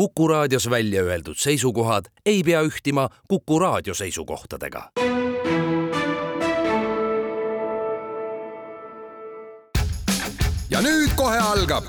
[0.00, 4.90] Kuku raadios välja öeldud seisukohad ei pea ühtima Kuku raadio seisukohtadega.
[10.70, 11.84] ja nüüd kohe algab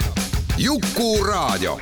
[0.58, 1.79] Jukuraadio.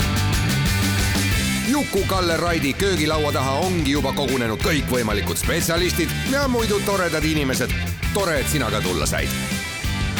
[1.67, 7.73] Juku-Kalle Raidi köögilaua taha ongi juba kogunenud kõikvõimalikud spetsialistid ja muidu toredad inimesed.
[8.13, 9.29] tore, et sina ka tulla said.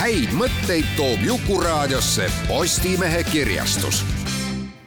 [0.02, 4.06] häid mõtteid toob Jukuraadiosse Postimehe kirjastus.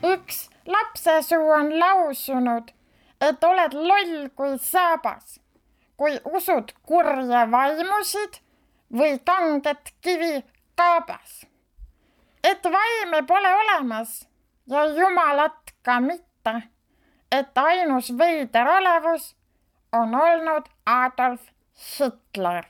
[0.02, 2.72] üks lapsesuu on lausunud,
[3.20, 5.40] et oled loll kui saabas,
[5.96, 8.40] kui usud kurje vaimusid
[8.92, 10.44] või kanget kivi
[10.76, 11.46] kaabas.
[12.44, 14.28] et vaime pole olemas
[14.66, 16.54] ja jumalat ka mitte,
[17.32, 19.34] et ainus veider olevus
[19.92, 21.40] on olnud Adolf
[21.76, 22.64] Hitler.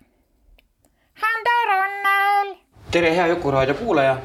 [1.23, 2.57] Hando Runnel
[2.93, 4.17] tere, hea Jukuraadio kuulaja.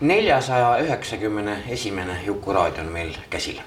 [0.00, 3.58] Neljasaja üheksakümne esimene Jukuraadio on meil käsil.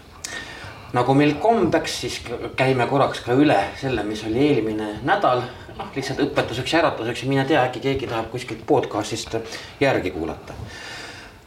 [0.93, 2.21] nagu meil kombeks, siis
[2.55, 5.41] käime korraks ka üle selle, mis oli eelmine nädal.
[5.77, 9.35] noh, lihtsalt õpetuseks ja äratuseks ja mine tea, äkki keegi tahab kuskilt podcast'ist
[9.79, 10.53] järgi kuulata.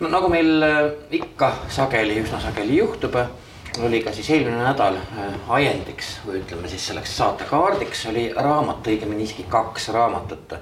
[0.00, 3.16] no nagu meil äh, ikka sageli, üsna sageli juhtub
[3.82, 9.24] oli ka siis eelmine nädal äh, ajendiks või ütleme siis selleks saatekaardiks oli raamat, õigemini
[9.24, 10.58] isegi kaks raamatut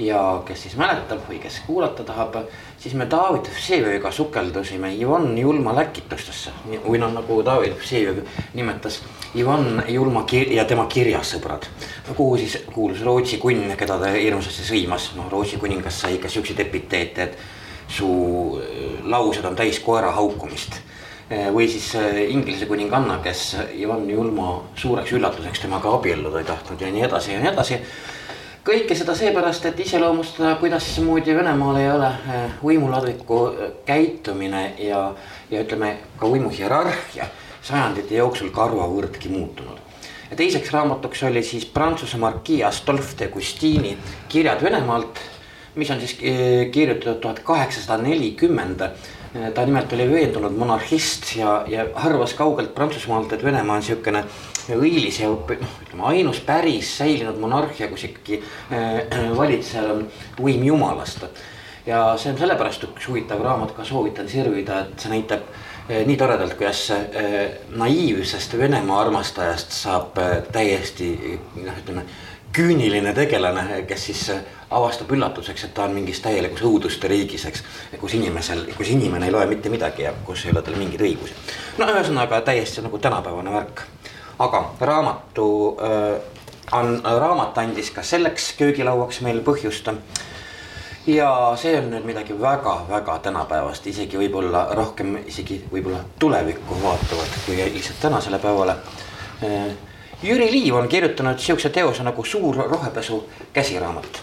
[0.00, 2.36] ja kes siis mäletab või kes kuulata tahab,
[2.80, 6.52] siis me David Vseviga sukeldusime Ivan Julma läkitustesse.
[6.86, 8.22] Või noh, nagu David Vsev
[8.56, 9.00] nimetas
[9.36, 11.68] Ivan Julma kir ja tema kirjasõbrad.
[12.16, 16.60] kuhu siis kuulus Rootsi kunn, keda ta hirmsasti sõimas, noh Rootsi kuningas sai ka siukseid
[16.60, 17.38] epiteete, et
[17.88, 18.06] su
[18.56, 20.80] äh, laused on täis koera haukumist.
[21.30, 26.88] Või siis äh, Inglise kuninganna, kes Ivan Julma suureks üllatuseks temaga abielluda ei tahtnud ja
[26.90, 27.78] nii edasi ja nii edasi
[28.70, 35.08] kõike seda seepärast, et iseloomustada, kuidasmoodi Venemaal ei ole äh, võimuladviku äh, käitumine ja,
[35.50, 37.26] ja ütleme ka võimu hierarhia
[37.66, 39.80] sajandite jooksul karvavõrdki muutunud.
[40.30, 43.96] ja teiseks raamatuks oli siis Prantsuse markii Astolf de Gustini
[44.28, 45.18] Kirjad Venemaalt,
[45.74, 48.86] mis on siis äh, kirjutatud tuhat kaheksasada nelikümmend
[49.54, 54.24] ta nimelt oli veendunud monarhist ja, ja arvas kaugelt Prantsusmaalt, et Venemaa on siukene
[54.74, 58.40] õilis ja noh, ütleme ainus päris säilinud monarhia, kus ikkagi
[58.74, 60.04] äh, valitsejal on
[60.40, 61.26] võim jumalast.
[61.86, 66.16] ja see on sellepärast üks huvitav raamat, ka soovitan sirvida, et see näitab äh, nii
[66.16, 67.02] toredalt, kuidas äh,
[67.74, 71.12] naiivsest Venemaa armastajast saab äh, täiesti
[71.56, 72.04] noh, ütleme
[72.52, 74.24] küüniline tegelane, kes siis
[74.70, 77.62] avastab üllatuseks, et ta on mingis täielikus õuduste riigis, eks.
[78.00, 81.36] kus inimesel, kus inimene ei loe mitte midagi ja kus ei ole tal mingeid õigusi.
[81.78, 83.82] no ühesõnaga täiesti nagu tänapäevane värk.
[84.38, 85.46] aga raamatu
[85.78, 86.40] äh,,
[86.72, 89.90] on, raamat andis ka selleks köögilauaks meil põhjust.
[91.14, 97.56] Ja see on nüüd midagi väga-väga tänapäevast, isegi võib-olla rohkem isegi võib-olla tulevikku vaatavat kui
[97.58, 98.76] lihtsalt tänasele päevale
[100.22, 103.22] Jüri Liiv on kirjutanud siukse teose nagu Suur rohepesu
[103.52, 104.22] käsiraamat.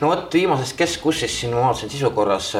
[0.00, 2.52] no vot viimasest Keskussis siin ma vaatasin sisu korras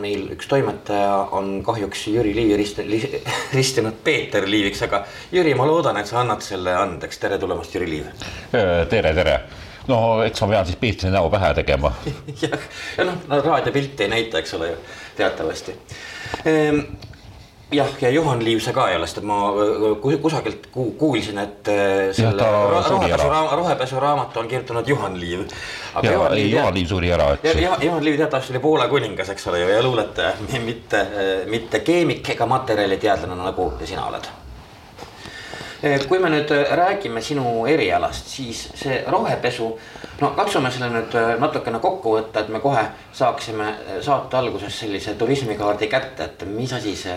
[0.00, 2.78] meil üks toimetaja on kahjuks Jüri Liivi rist,
[3.58, 7.90] ristinud Peeter Liiviks, aga Jüri, ma loodan, et sa annad selle andeks, tere tulemast, Jüri
[7.90, 8.30] Liiv.
[8.52, 9.40] tere, tere
[9.88, 11.92] no eks ma pean siis Peetri näo pähe tegema.
[12.42, 12.66] jah,
[12.98, 14.80] ja noh no, raadiopilti ei näita, eks ole ju,
[15.16, 15.76] teatavasti
[16.44, 16.82] ehm,
[17.72, 19.38] jah, ja Juhan Liiv sa ka ei ole, sest ma
[20.22, 23.30] kusagilt kuulsin, et äh, selle rohepesu,
[23.62, 25.46] rohepesu raamatu on kirjutanud Juhan Liiv.
[26.02, 27.48] ja Juhan Liiv, Juhan Liiv suri ära, et.
[27.82, 31.06] Juhan Liiv teatavasti oli Poola kuningas, eks ole ju, ja luuletaja, mitte,
[31.46, 34.30] mitte keemik ega materjaliteadlane nagu sina oled
[35.80, 39.70] kui me nüüd räägime sinu erialast, siis see rohepesu,
[40.20, 42.82] no katsume selle nüüd natukene kokku võtta, et me kohe
[43.16, 43.70] saaksime
[44.04, 47.16] saate alguses sellise turismikaardi kätte, et mis asi see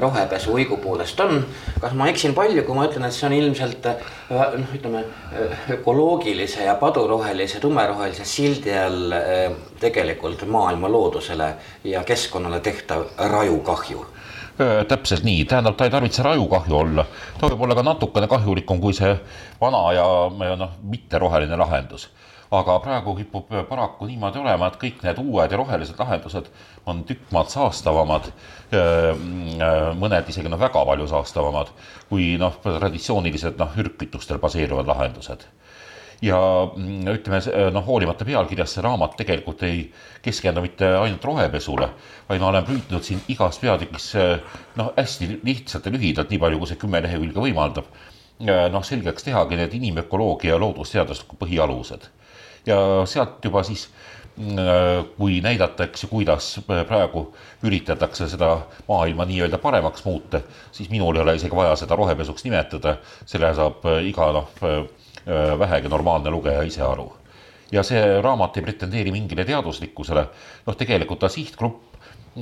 [0.00, 1.44] rohepesu õigupoolest on.
[1.80, 3.90] kas ma eksin palju, kui ma ütlen, et see on ilmselt
[4.30, 5.04] noh, ütleme
[5.76, 9.12] ökoloogilise ja padurohelise, tumerohelise sildi all
[9.80, 11.52] tegelikult maailma loodusele
[11.84, 14.06] ja keskkonnale tehtav rajukahju
[14.88, 17.04] täpselt nii, tähendab, ta ei tarvitse rajukahju olla,
[17.38, 19.12] ta võib olla ka natukene kahjulikum kui see
[19.60, 22.10] vana ja noh, mitteroheline lahendus.
[22.50, 26.48] aga praegu kipub paraku niimoodi olema, et kõik need uued ja rohelised lahendused
[26.86, 28.26] on tükk maad saastavamad,
[30.00, 31.70] mõned isegi noh, väga palju saastavamad
[32.08, 35.46] kui noh, traditsioonilised noh, ürgkütustel baseeruvad lahendused
[36.22, 36.38] ja
[36.76, 37.40] mm, ütleme
[37.72, 39.82] noh, hoolimata pealkirjast see raamat tegelikult ei
[40.24, 41.88] keskendu mitte ainult rohepesule,
[42.28, 44.12] vaid ma olen püüdnud siin igas peatükis
[44.76, 47.88] noh, hästi lihtsalt ja lühidalt, nii palju kui see kümme lehekülge võimaldab,
[48.44, 52.08] noh, selgeks tehagi need inimökoloogia ja loodusteaduslikud põhialused.
[52.68, 52.76] ja
[53.08, 53.88] sealt juba siis
[55.16, 56.46] kui näidata, eks ju, kuidas
[56.88, 57.26] praegu
[57.66, 58.52] üritatakse seda
[58.88, 60.40] maailma nii-öelda paremaks muuta,
[60.72, 62.96] siis minul ei ole isegi vaja seda rohepesuks nimetada,
[63.28, 64.48] selle saab iga noh,
[65.58, 67.12] vähegi normaalne lugeja ise aru.
[67.72, 70.24] ja see raamat ei pretendeeri mingile teaduslikkusele,
[70.66, 71.90] noh, tegelikult ta sihtgrupp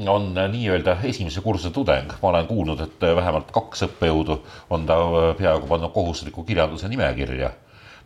[0.09, 4.39] on nii-öelda esimese kursuse tudeng, ma olen kuulnud, et vähemalt kaks õppejõudu
[4.71, 4.97] on ta
[5.39, 7.51] peaaegu pannud kohustusliku kirjanduse nimekirja.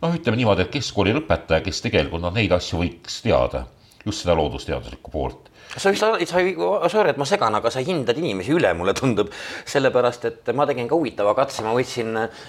[0.01, 3.65] noh, ütleme niimoodi, et keskkooli lõpetaja, kes tegelikult noh, neid asju võiks teada
[4.05, 5.49] just seda loodusteaduslikku poolt.
[5.77, 6.55] Sa vist, sa ei,
[6.91, 9.31] sorry, et ma segan, aga sa hindad inimesi üle, mulle tundub,
[9.69, 12.39] sellepärast et ma tegin ka huvitava katse, ma võtsin äh,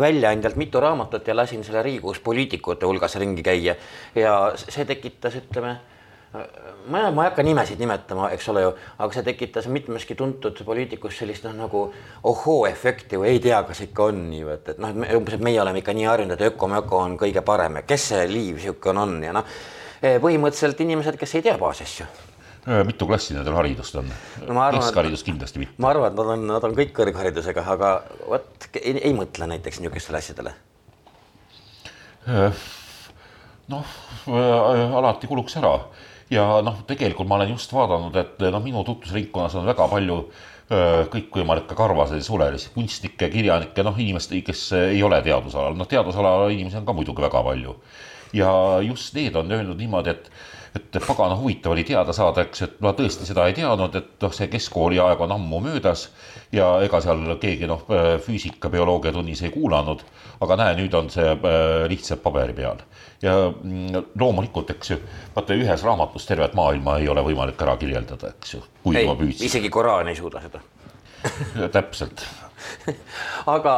[0.00, 3.76] väljaandjalt mitu raamatut ja lasin selle Riigikogus poliitikute hulgas ringi käia.
[4.18, 5.78] Ja see tekitas, ütleme
[6.34, 11.18] ma, ma ei hakka nimesid nimetama, eks ole ju, aga see tekitas mitmeski tuntud poliitikus
[11.20, 11.84] sellist noh, nagu
[12.30, 15.62] ohoo-efekti või ei tea, kas ikka on nii, et, et noh, et umbes, et meie
[15.62, 19.18] oleme ikka nii harjunud, et öko-möko on kõige parem ja kes see liiv niisugune on
[19.22, 19.56] ja noh.
[20.04, 22.04] Eh, põhimõtteliselt inimesed, kes ei tea baasasju.
[22.04, 22.33] eh,
[22.64, 24.62] mitu klassi nendel haridust on no?
[24.72, 25.76] keskharidus kindlasti mitte.
[25.82, 27.90] ma arvan, et nad on, nad on kõik kõrgharidusega, aga
[28.24, 30.54] vot ei, ei mõtle näiteks niisugustele asjadele.
[33.68, 33.92] Noh,
[34.96, 35.74] alati kuluks ära
[36.32, 40.18] ja noh, tegelikult ma olen just vaadanud, et noh, minu tutvusringkonnas on väga palju
[41.12, 46.88] kõikvõimalikke karvaseid sulelisi kunstnikke, kirjanikke, noh, inimest, kes ei ole teadusalal, noh, teadusala inimesi on
[46.88, 47.76] ka muidugi väga palju
[48.34, 48.50] ja
[48.82, 50.30] just need on öelnud niimoodi, et
[50.74, 54.32] et pagana huvitav oli teada saada, eks, et ma tõesti seda ei teadnud, et noh,
[54.34, 56.08] see keskkooli aeg on ammu möödas
[56.52, 57.84] ja ega seal keegi noh,
[58.24, 60.02] füüsika, bioloogia tunnis ei kuulanud,
[60.42, 62.82] aga näe, nüüd on see äh, lihtsalt paberi peal.
[63.22, 64.98] ja mm, loomulikult, eks ju,
[65.36, 69.46] vaata ühes raamatus tervet maailma ei ole võimalik ära kirjeldada, eks ju, kuigi ma püüdsin.
[69.46, 70.64] isegi Koraan ei suuda seda
[71.72, 72.26] täpselt
[73.56, 73.76] aga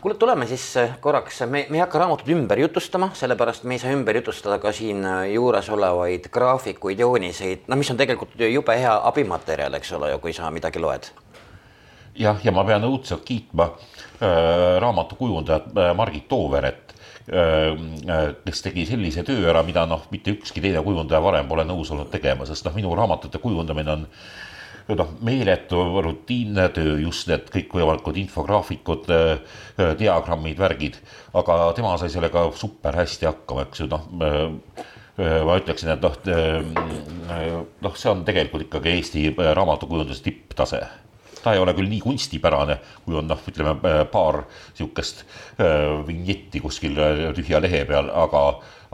[0.00, 3.82] kuule, tuleme siis äh, korraks, me, me ei hakka raamatut ümber jutustama, sellepärast me ei
[3.82, 8.76] saa ümber jutustada ka siin äh, juures olevaid graafikuid, jooniseid, no mis on tegelikult jube
[8.78, 11.10] hea abimaterjal, eks ole ju, kui sa midagi loed.
[12.14, 16.94] jah, ja ma pean õudselt kiitma äh, raamatu kujundajat äh, Margit Tooveret
[17.26, 21.66] äh, äh, kes tegi sellise töö ära, mida noh, mitte ükski teine kujundaja varem pole
[21.66, 24.06] nõus olnud tegema, sest noh, minu raamatute kujundamine on
[24.94, 29.32] noh, meeletu rutiinne töö, just need kõikvõimalikud infograafikud, äh,
[29.80, 31.00] äh, diagrammid, värgid,
[31.34, 34.84] aga tema sai sellega super hästi hakkama, eks ju, noh äh,
[35.16, 36.12] ma ütleksin, et noh,
[37.80, 40.82] noh, see on tegelikult ikkagi Eesti raamatukujunduse tipptase.
[41.40, 43.78] Ta ei ole küll nii kunstipärane, kui on noh, ütleme
[44.12, 45.24] paar niisugust
[46.04, 47.00] vinjetti kuskil
[47.38, 48.42] tühja lehe peal, aga,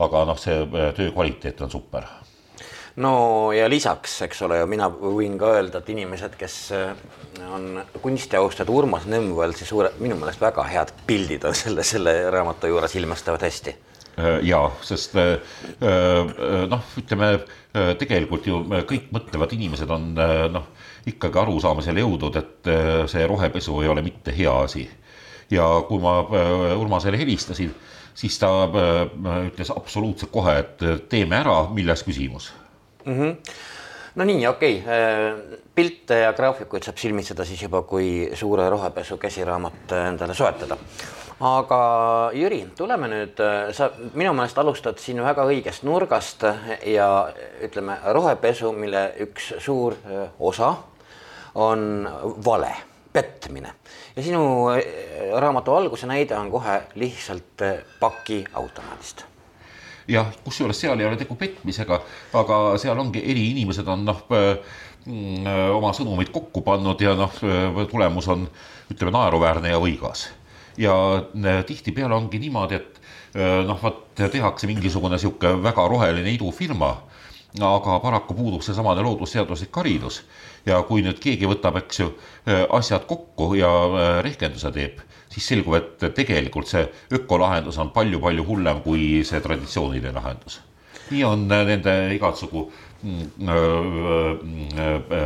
[0.07, 0.63] aga noh, see
[0.95, 2.07] töö kvaliteet on super
[2.95, 6.91] no ja lisaks, eks ole ju, mina võin ka öelda, et inimesed, kes äh,
[7.53, 12.69] on kunstiaustajad Urmas Nõmmvald, siis suure, minu meelest väga head pildid on selle, selle raamatu
[12.69, 15.59] juures ilmestavad hästi äh, ja, sest äh,
[16.69, 17.35] noh, ütleme
[17.73, 20.11] tegelikult ju kõik mõtlevad inimesed on
[20.53, 20.67] noh,
[21.09, 22.69] ikkagi arusaamisel jõudnud, et
[23.09, 24.85] see rohepesu ei ole mitte hea asi.
[25.49, 26.19] ja kui ma
[26.77, 27.73] Urmasele helistasin,
[28.13, 32.51] siis ta ütles absoluutselt kohe, et teeme ära, milles küsimus
[33.05, 33.13] mm.
[33.13, 33.35] -hmm.
[34.15, 39.17] no nii, okei okay., äh, pilte ja graafikuid saab silmitseda siis juba, kui suure rohepesu
[39.17, 40.77] käsiraamat äh, endale soetada.
[41.39, 46.45] aga Jüri, tuleme nüüd, äh, sa minu meelest alustad siin väga õigest nurgast
[46.85, 49.95] ja ütleme, rohepesu, mille üks suur
[50.39, 50.75] osa
[51.55, 52.09] on
[52.45, 52.75] vale
[53.13, 53.73] petmine
[54.15, 54.69] ja sinu
[55.39, 57.61] raamatu alguse näide on kohe lihtsalt
[57.99, 59.32] pakiautomaadist
[60.07, 61.99] jah, kusjuures seal ei ole tegu petmisega,
[62.39, 67.37] aga seal ongi eri inimesed on noh, mm, oma sõnumid kokku pannud ja noh,
[67.91, 68.47] tulemus on
[68.91, 70.27] ütleme naeruväärne ja võigas.
[70.77, 70.93] ja
[71.67, 73.01] tihtipeale ongi niimoodi, et
[73.67, 76.95] noh, vot tehakse mingisugune niisugune väga roheline idufirma,
[77.61, 80.23] aga paraku puudub seesamane loodusseaduslik haridus
[80.65, 82.07] ja kui nüüd keegi võtab, eks ju,
[82.73, 83.69] asjad kokku ja
[84.25, 85.01] rehkenduse teeb
[85.33, 86.83] siis selgub, et tegelikult see
[87.17, 90.61] ökolahendus on palju-palju hullem kui see traditsiooniline lahendus.
[91.11, 92.63] nii on nende igatsugu
[93.03, 93.49] mm,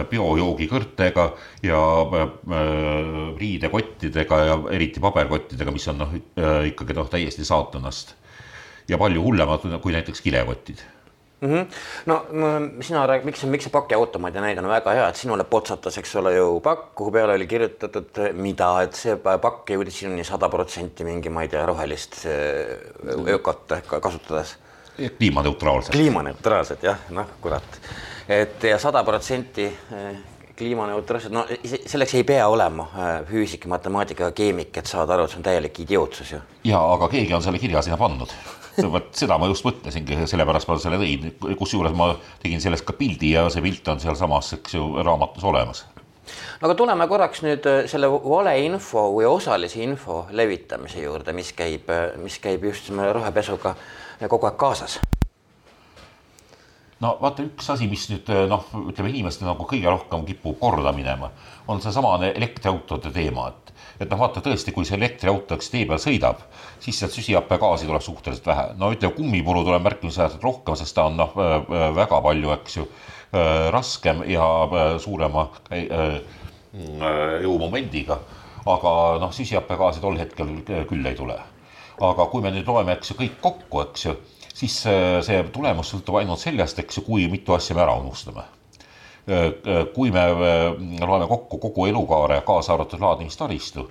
[0.09, 1.27] biojoogikõrtega
[1.63, 1.81] ja
[3.37, 6.15] riidekottidega ja eriti paberkottidega, mis on noh,
[6.71, 8.15] ikkagi noh, täiesti saatanast.
[8.87, 10.83] Ja palju hullemad kui näiteks kilekotid
[11.41, 11.49] mm.
[11.53, 11.65] -hmm.
[12.05, 12.25] no
[12.81, 16.33] sina räägid, miks, miks see pakiautomaadi näide on väga hea, et sinule potsatas, eks ole
[16.35, 21.29] ju pakk, kuhu peale oli kirjutatud, mida, et see pakk jõudis sinuni sada protsenti mingi,
[21.29, 22.23] ma ei tea, rohelist
[23.27, 24.57] ökot kasutades.
[25.17, 25.91] kliimaneutraalset.
[25.91, 27.81] kliimaneutraalset jah, noh, kurat,
[28.29, 30.15] et ja sada protsenti eh,
[30.57, 31.45] kliimaneutraalsed, no
[31.85, 35.83] selleks ei pea olema eh, füüsik, matemaatika, keemik, et saada aru, et see on täielik
[35.85, 36.41] idiootsus ju.
[36.63, 38.33] ja aga keegi on selle kirja sinna pannud
[38.85, 41.29] vot seda ma just mõtlesingi, sellepärast ma selle tõin,
[41.59, 45.85] kusjuures ma tegin sellest ka pildi ja see pilt on sealsamas, eks ju, raamatus olemas
[46.61, 52.09] aga tuleme korraks nüüd äh, selle valeinfo või osalise info levitamise juurde, mis käib, äh,
[52.21, 53.75] mis käib just selle rohepesuga
[54.27, 54.99] kogu aeg kaasas.
[57.03, 60.93] No vaata, üks asi, mis nüüd äh, noh, ütleme inimestele nagu kõige rohkem kipub korda
[60.95, 61.31] minema,
[61.69, 66.01] on seesamane elektriautode teema, et et noh, vaata tõesti, kui see elektriauto, eks tee peal
[66.01, 66.41] sõidab,
[66.83, 68.65] siis sealt süsihappegaasi tuleb suhteliselt vähe.
[68.77, 71.33] no ütleme, kummipuru tuleb märkimisväärselt rohkem, sest ta on noh,
[71.97, 72.85] väga palju, eks ju
[73.73, 74.45] raskem ja
[75.01, 75.47] suurema
[77.43, 78.19] jõumomendiga.
[78.67, 78.91] aga
[79.23, 81.39] noh, süsihappegaasi tol hetkel küll ei tule.
[82.01, 84.15] aga kui me nüüd loeme, eks ju, kõik kokku, eks ju,
[84.57, 84.75] siis
[85.27, 88.45] see tulemus sõltub ainult sellest, eks ju, kui mitu asja me ära unustame.
[89.93, 90.23] Kui me
[91.03, 93.83] loeme kokku kogu elukaare, kaasa arvatud laadimistaristu,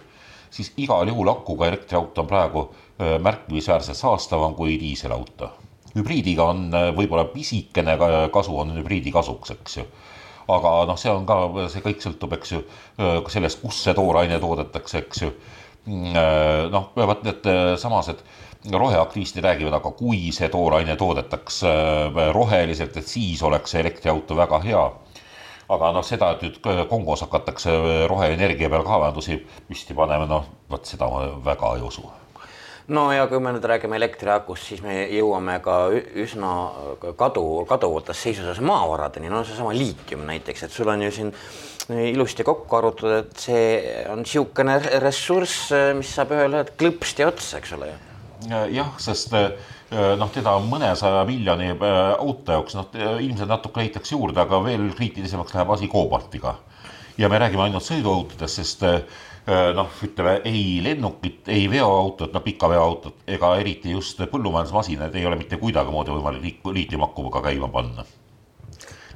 [0.50, 2.64] siis igal juhul akuga elektriauto on praegu
[2.98, 5.52] märkimisväärselt saastavam kui diiselauto.
[5.96, 7.96] Hübriidiga on äh, võib-olla pisikene
[8.32, 9.86] kasu on hübriidi kasuks, eks ju.
[10.52, 11.38] Aga noh, see on ka,
[11.72, 12.60] see kõik sõltub, eks ju,
[13.00, 15.30] äh, sellest, kus see tooraine toodetakse, eks ju.
[15.86, 17.48] Mm, äh, noh, vot need
[17.80, 18.20] samased
[18.72, 21.72] roheaktivistid räägivad, aga kui see tooraine toodetakse
[22.34, 24.84] roheliselt, et siis oleks see elektriauto väga hea.
[25.68, 27.72] aga noh, seda, et nüüd Kongos hakatakse
[28.06, 32.06] roheenergia peal kaevandusi püsti panema, noh, vot seda ma väga ei usu
[32.88, 35.76] no ja kui me nüüd räägime elektriakust, siis me jõuame ka
[36.22, 36.52] üsna
[37.18, 41.32] kadu, kaduvutes seisuses maavaradeni, no seesama liitium näiteks, et sul on ju siin
[42.12, 43.64] ilusti kokku arvutatud, et see
[44.10, 47.98] on niisugune ressurss, mis saab ühel hetkel klõpsti otsa, eks ole ju.
[48.72, 54.88] Jah, sest noh, teda mõnesaja miljoni auto jaoks, noh ilmselt natuke leitakse juurde, aga veel
[54.96, 56.56] kriitilisemaks läheb asi koobaltiga.
[57.18, 58.84] ja me räägime ainult sõiduautodest, sest
[59.46, 65.38] Äh, noh, ütleme ei lennukit, ei veoautot, no pikaveoautot ega eriti just põllumajandusmasinaid ei ole
[65.38, 68.02] mitte kuidagimoodi võimalik liitiumakuga käima panna.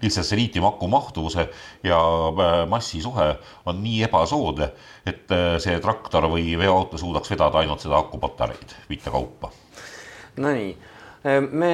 [0.02, 1.48] Lihtsalt see liitiumaku mahtuvuse
[1.84, 3.34] ja äh, massi suhe
[3.66, 4.70] on nii ebasoodne,
[5.06, 9.52] et äh, see traktor või veoauto suudaks vedada ainult seda akupatareid viitekaupa.
[10.40, 10.76] Nonii,
[11.50, 11.72] me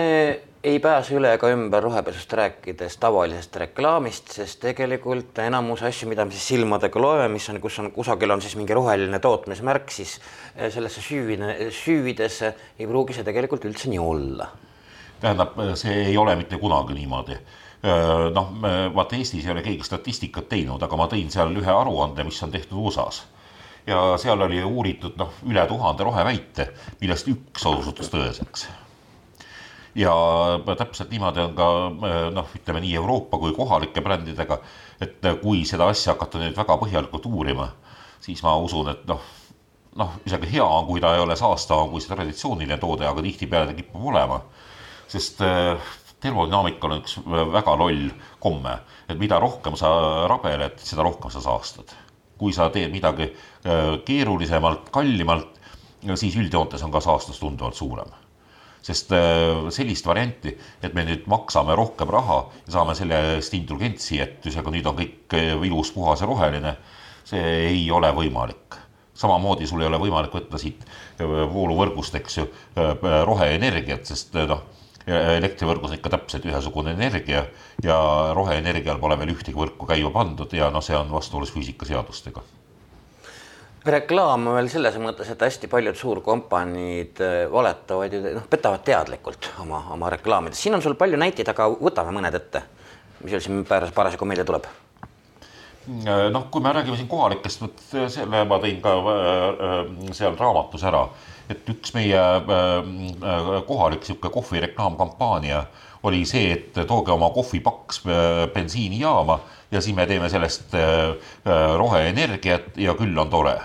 [0.67, 6.35] ei pääse üle ega ümber rohepesust rääkides tavalisest reklaamist, sest tegelikult enamus asju, mida me
[6.35, 10.17] siis silmadega loeme, mis on, kus on kusagil on siis mingi roheline tootmismärk, siis
[10.57, 14.49] sellesse süüvine, süüvides ei pruugi see tegelikult üldse nii olla.
[15.21, 17.39] tähendab, see ei ole mitte kunagi niimoodi
[17.83, 18.53] noh,
[18.95, 22.55] vaata Eestis ei ole keegi statistikat teinud, aga ma tõin seal ühe aruande, mis on
[22.55, 23.27] tehtud USA-s
[23.87, 28.67] ja seal oli uuritud noh, üle tuhande roheväite, millest üks osutus tõeseks.
[29.97, 30.13] Ja
[30.77, 31.69] täpselt niimoodi on ka
[32.35, 34.59] noh, ütleme nii Euroopa kui kohalike brändidega,
[35.01, 37.71] et kui seda asja hakata nüüd väga põhjalikult uurima,
[38.21, 39.23] siis ma usun, et noh,
[39.97, 43.71] noh, isegi hea on, kui ta ei ole saastavam kui see traditsiooniline toode, aga tihtipeale
[43.71, 44.43] ta kipub olema,
[45.09, 45.41] sest
[46.27, 47.19] termodünaamikal on üks
[47.55, 48.11] väga loll
[48.43, 48.75] komme,
[49.09, 49.91] et mida rohkem sa
[50.31, 51.95] rabeled, seda rohkem sa saastad.
[52.37, 55.55] kui sa teed midagi äh, keerulisemalt, kallimalt,
[56.21, 58.11] siis üldjoontes on ka saastus tunduvalt suurem
[58.87, 60.53] sest äh, sellist varianti,
[60.85, 64.99] et me nüüd maksame rohkem raha ja saame selle eest indulgentsi, et ühesõnaga nüüd on
[65.01, 66.77] kõik äh, ilus, puhas ja roheline,
[67.27, 67.43] see
[67.73, 68.79] ei ole võimalik.
[69.17, 70.83] samamoodi sul ei ole võimalik võtta siit
[71.19, 72.45] vooluvõrgust, eks ju,
[73.25, 74.61] roheenergiat, sest noh,
[75.07, 77.45] elektrivõrgus ikka täpselt ühesugune energia
[77.85, 77.97] ja
[78.35, 82.43] roheenergial pole veel ühtegi võrku käima pandud ja noh, see on vastuolus füüsikaseadustega.
[83.87, 89.53] Reklaam on veel selles mõttes, et hästi paljud suurkompaniid äh, valetavad ju, noh, petavad teadlikult
[89.63, 90.59] oma, oma reklaamides.
[90.59, 92.65] siin on sul palju näiteid, aga võtame mõned ette,
[93.23, 94.67] mis sul siin parasjagu meelde tuleb.
[95.87, 98.97] Äh, noh, kui me räägime siin kohalikest, vot selle ma tõin ka
[100.19, 101.07] seal raamatus ära,
[101.51, 102.23] et üks meie
[103.67, 105.65] kohalik niisugune kohvi reklaamkampaania
[106.07, 108.03] oli see, et tooge oma kohvipaks
[108.55, 109.39] bensiinijaama
[109.71, 110.75] ja siis me teeme sellest
[111.79, 113.57] roheenergiat ja küll on tore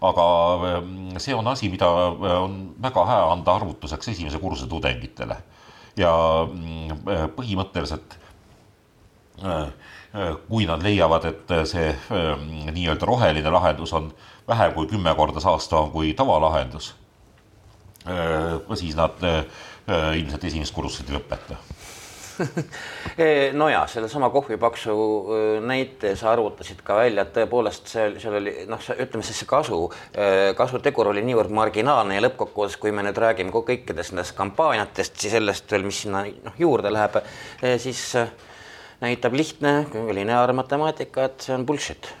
[0.00, 0.26] aga
[0.70, 1.88] ehm, see on asi, mida
[2.40, 5.36] on väga hea anda arvutuseks esimese kursuse tudengitele.
[5.98, 6.10] ja
[6.46, 7.00] mm,
[7.36, 8.14] põhimõtteliselt
[9.42, 9.72] eh,
[10.48, 14.10] kui nad leiavad, et see ehm, nii-öelda roheline lahendus on
[14.48, 16.94] vähem kui kümme korda saastavam kui tavalahendus,
[18.74, 19.22] siis nad
[20.16, 21.60] ilmselt esimest kursust ei lõpeta.
[23.52, 24.94] Nojah, sellesama kohvipaksu
[25.66, 29.80] näite sa arvutasid ka välja, et tõepoolest seal, seal oli noh, ütleme siis see kasu,
[30.56, 35.70] kasutegur oli niivõrd marginaalne ja lõppkokkuvõttes, kui me nüüd räägime kõikidest nendest kampaaniatest, siis sellest
[35.72, 37.20] veel, mis sinna noh, juurde läheb,
[37.82, 38.14] siis
[39.00, 42.12] näitab lihtne lineaarmatemaatika, et see on bullshit.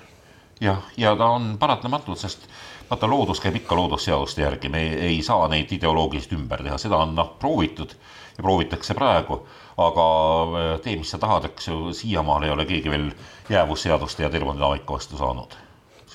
[0.60, 2.44] Jah, ja ta on paratamatult, sest
[2.90, 7.00] vaata, loodus käib ikka loodusseaduste järgi, me ei, ei saa neid ideoloogiliselt ümber teha, seda
[7.04, 7.94] on noh, proovitud
[8.36, 9.40] ja proovitakse praegu,
[9.80, 10.06] aga
[10.44, 13.10] äh, tee, mis sa tahad, eks ju, siiamaale ei ole keegi veel
[13.48, 15.56] jäävusseaduste ja termodünaamika vastu saanud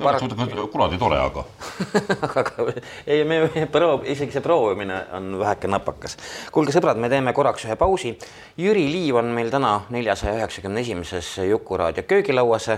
[0.03, 1.43] oleks muidugi kuradi tore, aga
[2.41, 2.65] aga
[3.07, 6.17] ei, me, me proov, isegi see proovimine on väheke napakas.
[6.51, 8.15] kuulge, sõbrad, me teeme korraks ühe pausi.
[8.59, 12.69] Jüri Liiv on meil täna neljasaja üheksakümne esimeses Juku-raadio köögilauas.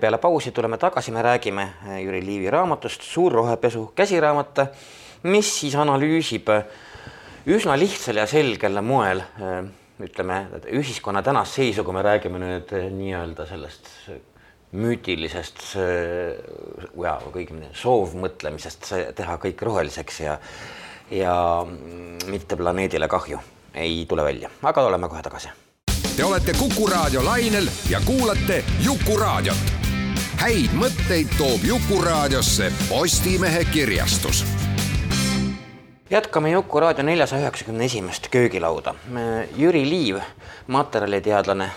[0.00, 1.66] peale pausi tuleme tagasi, me räägime
[2.02, 4.62] Jüri Liivi raamatust Suur rohepesu käsiraamat,
[5.22, 6.52] mis siis analüüsib
[7.46, 9.22] üsna lihtsal ja selgel moel
[10.00, 13.88] ütleme, ühiskonna tänast seisu, kui me räägime nüüd nii-öelda sellest
[14.72, 15.62] müütilisest
[17.02, 20.38] ja kõigini soovmõtlemisest teha kõik roheliseks ja,
[21.10, 21.36] ja
[22.26, 23.40] mitte planeedile kahju
[23.76, 25.52] ei tule välja, aga oleme kohe tagasi.
[26.16, 29.74] Te olete Kuku raadio lainel ja kuulate Jukuraadiot.
[30.40, 34.44] häid mõtteid toob Jukuraadiosse Postimehe kirjastus
[36.10, 38.94] jätkame Juku-raadio neljasaja üheksakümne esimest köögilauda.
[39.56, 40.18] Jüri Liiv,
[40.66, 41.70] materjaliteadlane,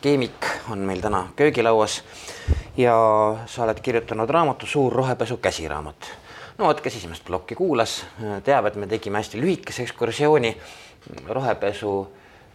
[0.00, 2.02] keemik, on meil täna köögilauas
[2.76, 2.94] ja
[3.46, 6.10] sa oled kirjutanud raamatu Suur rohepesu käsiraamat.
[6.58, 8.04] no vot, kes esimest plokki kuulas,
[8.44, 10.56] teab, et me tegime hästi lühikese ekskursiooni
[11.28, 11.94] rohepesu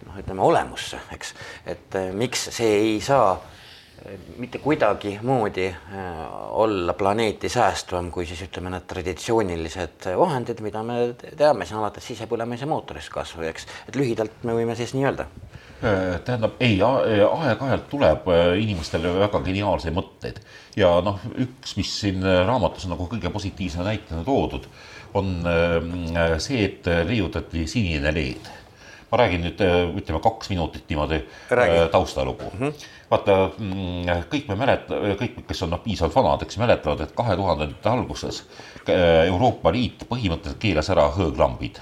[0.06, 1.34] noh, ütleme olemusse, eks,
[1.68, 3.42] et miks see ei saa
[4.38, 5.80] mitte kuidagimoodi äh,
[6.50, 11.00] olla planeeti säästvam kui siis ütleme, need traditsioonilised vahendid, mida me
[11.38, 15.26] teame siin alates sisepõlemise mootorist kas või eks, et lühidalt me võime siis nii öelda.
[15.80, 20.40] Äh, tähendab, ei, aeg-ajalt tuleb äh, inimestele väga geniaalseid mõtteid.
[20.80, 24.70] Ja noh, üks, mis siin raamatus nagu kõige positiivsema näitena toodud,
[25.18, 25.40] on
[26.38, 28.59] see, et leiutati sinine LED
[29.12, 29.62] ma räägin nüüd
[29.98, 31.90] ütleme kaks minutit niimoodi Räägi.
[31.92, 32.60] taustalugu mm.
[32.68, 33.36] -hmm vaata
[34.30, 34.90] kõik me mälet-,
[35.20, 38.44] kõik, kes on noh, piisavalt vanad, eks mäletavad, et kahe tuhandendate alguses
[38.86, 41.82] äh, Euroopa Liit põhimõtteliselt keelas ära hõõglambid.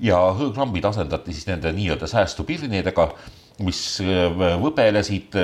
[0.00, 3.08] ja hõõglambid asendati siis nende nii-öelda säästupirnidega,
[3.66, 4.30] mis äh,
[4.62, 5.34] võbelesid,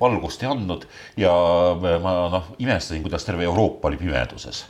[0.00, 4.66] valgust ei andnud ja äh, ma noh, imestasin, kuidas terve Euroopa oli pimeduses.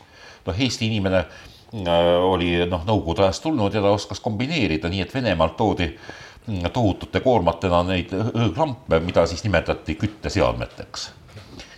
[0.47, 1.27] noh, Eesti inimene
[1.73, 6.13] oli noh, Nõukogude ajast tulnud ja ta oskas kombineerida, nii et Venemaalt toodi äh,
[6.73, 8.11] tohutute koormatena neid
[8.55, 11.11] klampe, mida siis nimetati kütteseadmeteks.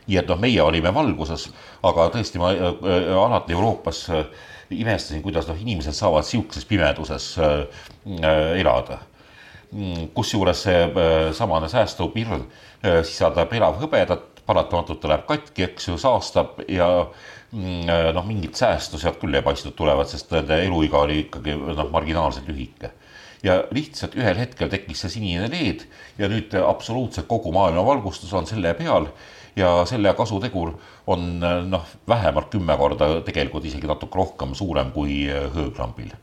[0.07, 1.47] nii et noh, meie olime valguses,
[1.83, 4.27] aga tõesti ma äh, äh, alati Euroopas äh,
[4.71, 7.29] imestasin, kuidas noh, inimesed saavad sihukeses pimeduses
[8.59, 8.99] elada.
[9.73, 10.83] Mm, kusjuures see
[11.33, 12.45] samane säästupirn
[13.05, 19.21] sisaldab elavhõbedat, paratamatult ta läheb katki, eks ju, saastab ja mm, noh, mingit säästu sealt
[19.23, 22.91] küll ei paistnud tulevat, sest nende eluiga oli ikkagi noh, marginaalselt lühike
[23.45, 25.85] ja lihtsalt ühel hetkel tekkis see sinine LED
[26.19, 29.11] ja nüüd absoluutselt kogu maailma valgustus on selle peal
[29.57, 30.75] ja selle kasutegur
[31.07, 31.27] on
[31.71, 36.15] noh, vähemalt kümme korda, tegelikult isegi natuke rohkem suurem kui hõõglambil.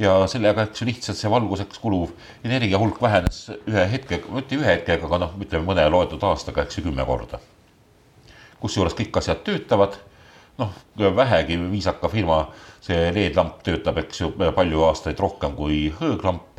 [0.00, 2.14] ja sellega, eks ju lihtsalt see valguseks kuluv
[2.44, 6.78] energia hulk vähenes ühe hetkega, mitte ühe hetkega, aga noh, ütleme mõne loetud aastaga, eks
[6.78, 7.42] ju kümme korda.
[8.60, 9.98] kusjuures kõik asjad töötavad,
[10.60, 10.76] noh,
[11.16, 12.44] vähegi viisaka firma,
[12.84, 16.50] see LED-lamp töötab, eks ju, palju aastaid rohkem kui hõõglamp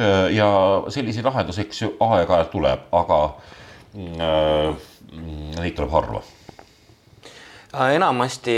[0.00, 0.48] Äh, ja
[0.88, 3.16] selliseid lahendusi, eks ju, aeg-ajalt tuleb, aga
[3.98, 4.90] äh,
[5.58, 6.22] neid tuleb harva.
[7.90, 8.54] enamasti,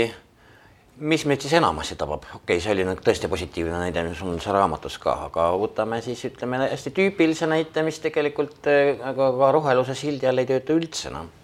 [1.09, 4.39] mis meid siis enamasti tabab, okei okay,, see oli nüüd tõesti positiivne näide, mis on
[4.41, 9.97] seal raamatus ka, aga võtame siis ütleme hästi tüüpilise näite, mis tegelikult aga ka roheluse
[9.97, 11.31] sildi all ei tööta üldse enam.
[11.33, 11.42] äh,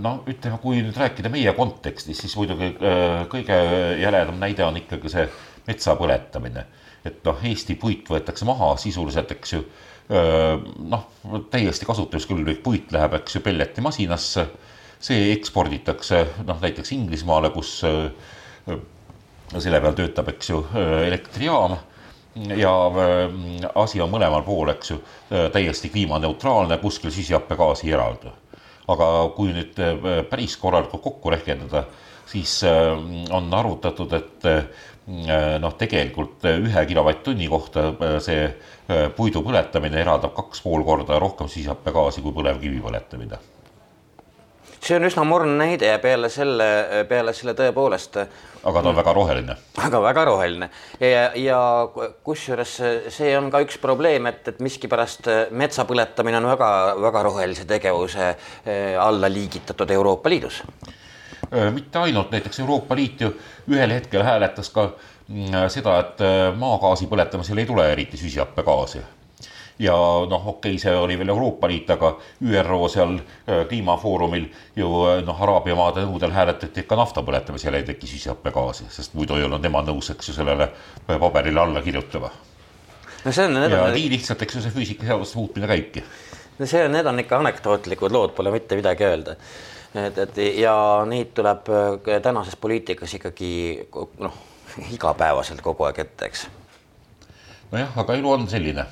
[0.00, 2.70] no ütleme, kui nüüd rääkida meie kontekstis, siis muidugi
[3.32, 3.56] kõige
[3.98, 5.24] jäledam näide on ikkagi see
[5.66, 6.68] metsa põletamine
[7.04, 9.62] et noh, Eesti puit võetakse maha sisuliselt, eks ju.
[10.90, 11.04] noh,
[11.52, 14.48] täiesti kasutuskõlblik puit läheb, eks ju, pelletimasinasse.
[15.00, 20.64] see eksporditakse noh, näiteks Inglismaale, kus selle peal töötab, eks ju,
[21.06, 21.78] elektrijaam
[22.56, 22.74] ja
[23.74, 25.00] asi on mõlemal pool, eks ju,
[25.54, 28.34] täiesti kliimaneutraalne, kuskil süsihappegaasi ei eraldu.
[28.90, 29.78] Aga kui nüüd
[30.30, 31.84] päris korralikult kokku rehkendada,
[32.30, 34.48] siis on arvutatud, et
[35.10, 38.44] Äh, noh, tegelikult äh, ühe kilovatt-tunni kohta äh, see
[39.16, 43.38] puidu põletamine eraldab kaks pool korda rohkem süsihappegaasi kui põlevkivi põletamine.
[44.80, 46.68] See on üsna morn näide ja peale selle,
[47.08, 48.20] peale selle tõepoolest.
[48.64, 49.56] aga ta on väga roheline.
[49.86, 51.60] aga väga roheline ja, ja
[52.24, 52.76] kusjuures
[53.08, 58.34] see on ka üks probleem, et, et miskipärast metsa põletamine on väga-väga rohelise tegevuse
[59.00, 60.62] alla liigitatud Euroopa Liidus
[61.56, 63.32] Äh, mitte ainult, näiteks Euroopa Liit ju
[63.70, 64.84] ühel hetkel hääletas ka
[65.28, 69.02] mm, seda, et äh, maagaasi põletamisel ei tule eriti süsihappegaasi.
[69.80, 69.94] Ja
[70.28, 72.12] noh, okei okay,, see oli veel Euroopa Liit, aga
[72.44, 73.16] ÜRO seal
[73.68, 74.90] kliimafoorumil ju
[75.24, 79.64] noh, Araabia maade nõudel hääletati ikka nafta põletamisele ei teki süsihappegaasi, sest muidu ei olnud
[79.64, 80.68] nemad nõus, eks ju, sellele
[81.08, 82.30] paberile alla kirjutama.
[83.24, 83.56] no see on.
[83.62, 83.96] ja on...
[83.96, 86.04] nii lihtsalt, eks ju, see füüsikaseaduste muutmine käibki.
[86.58, 89.38] no see, need on ikka anekdootlikud lood, pole mitte midagi öelda
[89.94, 90.76] et, et ja
[91.08, 91.72] neid tuleb
[92.22, 93.52] tänases poliitikas ikkagi
[94.20, 94.40] noh,
[94.92, 96.48] igapäevaselt kogu aeg ette, eks.
[97.72, 98.90] nojah, aga elu on selline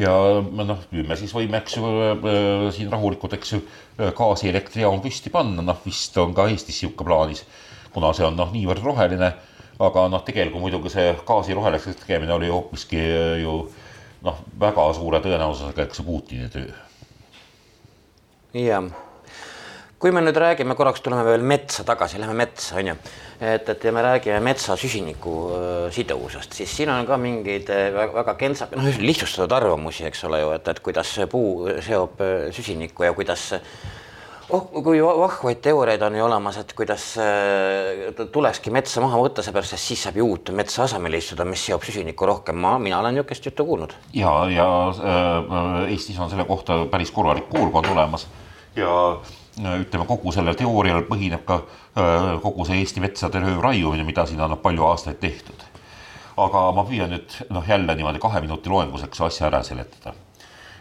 [0.00, 3.60] ja noh, nüüd me siis võime, eks ju äh, siin rahulikult, eks ju,
[4.18, 7.44] gaasielektrijaam püsti panna, noh vist on ka Eestis niisugune plaanis,
[7.94, 9.30] kuna see on noh, niivõrd roheline,
[9.84, 13.00] aga noh, tegelikult muidugi see gaasi roheliseks tegemine oli hoopiski
[13.42, 13.56] ju
[14.26, 16.70] noh, väga suure tõenäosusega, eks ju, Putini töö.
[18.54, 18.90] jah
[20.04, 22.94] kui me nüüd räägime, korraks tuleme veel metsa tagasi, lähme metsa, on ju.
[23.40, 27.86] et, et ja me räägime metsa süsiniku äh, siduvusest, siis siin on ka mingeid äh,
[28.12, 33.06] väga, kentsak-, noh, lihtsustatud arvamusi, eks ole ju, et, et kuidas puu seob äh, süsinikku
[33.06, 33.46] ja kuidas
[34.52, 39.78] oh, kui vahvaid teooriaid on ju olemas, et kuidas äh, tulekski metsa maha võtta, seepärast
[39.78, 42.60] et siis saab ju uut metsa asemele istuda, mis seob süsinikku rohkem.
[42.60, 43.96] ma, mina olen niisugust juttu kuulnud.
[44.12, 48.28] ja, ja äh, Eestis on selle kohta päris korralik koolkond olemas
[48.76, 48.92] ja
[49.58, 54.56] ütleme, kogu sellel teoorial põhineb ka äh, kogu see Eesti metsade raiumine, mida siin on
[54.58, 55.62] palju aastaid tehtud.
[56.36, 60.14] aga ma püüan nüüd noh, jälle niimoodi kahe minuti loenguseks asja ära seletada.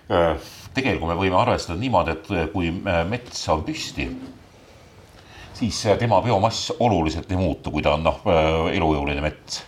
[0.09, 2.71] Äh, tegelikult me võime arvestada niimoodi, et äh, kui
[3.09, 4.07] mets on püsti,
[5.53, 8.25] siis tema biomass oluliselt ei muutu, kui ta on noh,
[8.73, 9.61] elujõuline mets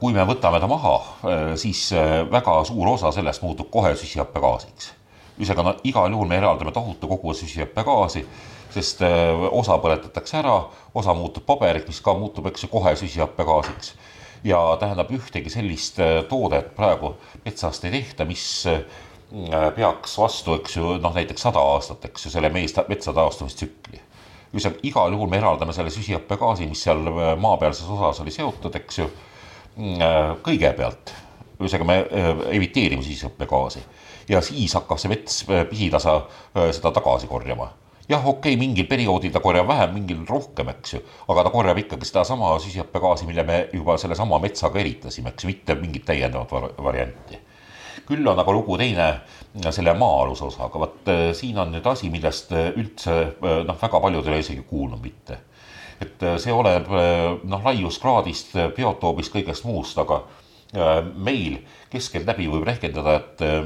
[0.00, 0.94] kui me võtame ta maha,
[1.54, 1.84] siis
[2.34, 4.88] väga suur osa sellest muutub kohe süsihappegaasiks
[5.38, 8.24] ühesõnaga no, igal juhul me eraldame tohutu koguse süsihappegaasi,
[8.74, 10.58] sest äh, osa põletatakse ära,
[10.94, 13.94] osa muutub paberiks, mis ka muutub, eks ju, kohe süsihappegaasiks.
[14.44, 18.82] ja tähendab, ühtegi sellist äh, toodet praegu metsast ei tehta, mis äh,
[19.74, 24.00] peaks vastu, eks ju, noh näiteks sada aastat, eks ju, selle mees, metsa taastamistsükli.
[24.54, 27.02] ühesõnaga, igal juhul me eraldame selle süsihappegaasi, mis seal
[27.42, 29.10] maapealses osas oli seotud, eks ju,
[30.46, 31.10] kõigepealt.
[31.58, 31.98] ühesõnaga, me
[32.54, 33.82] emiteerime süsihappegaasi
[34.28, 37.70] ja siis hakkab see mets äh, pisitasa äh, seda tagasi korjama
[38.08, 41.00] jah, okei okay,, mingil perioodil ta korjab vähem, mingil rohkem, eks ju,
[41.32, 45.76] aga ta korjab ikkagi sedasama süsihappegaasi, mille me juba sellesama metsaga eritasime, eks ju, mitte
[45.80, 47.40] mingit täiendavat var varianti.
[48.04, 49.06] küll on aga lugu teine
[49.72, 54.32] selle maa-aluse osaga, vot äh, siin on nüüd asi, millest üldse noh, väga paljud ei
[54.34, 55.38] ole isegi kuulnud mitte.
[56.04, 56.90] et see oleneb
[57.48, 60.24] noh, laiuskraadist, biotoobist, kõigest muust, aga
[60.74, 61.58] meil
[61.94, 63.60] keskeltläbi võib rehkendada, et äh,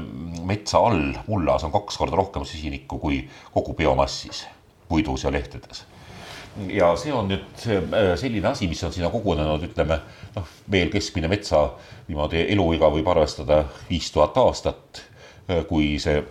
[0.45, 4.45] metsa all mullas on kaks korda rohkem süsinikku kui kogu biomassis,
[4.89, 5.85] puidus ja lehtedes.
[6.67, 9.99] ja see on nüüd äh, selline asi, mis on sinna kogunenud, ütleme
[10.35, 11.69] noh, meil keskmine metsa
[12.07, 15.03] niimoodi eluiga võib arvestada viis tuhat aastat,
[15.49, 16.21] äh, kui see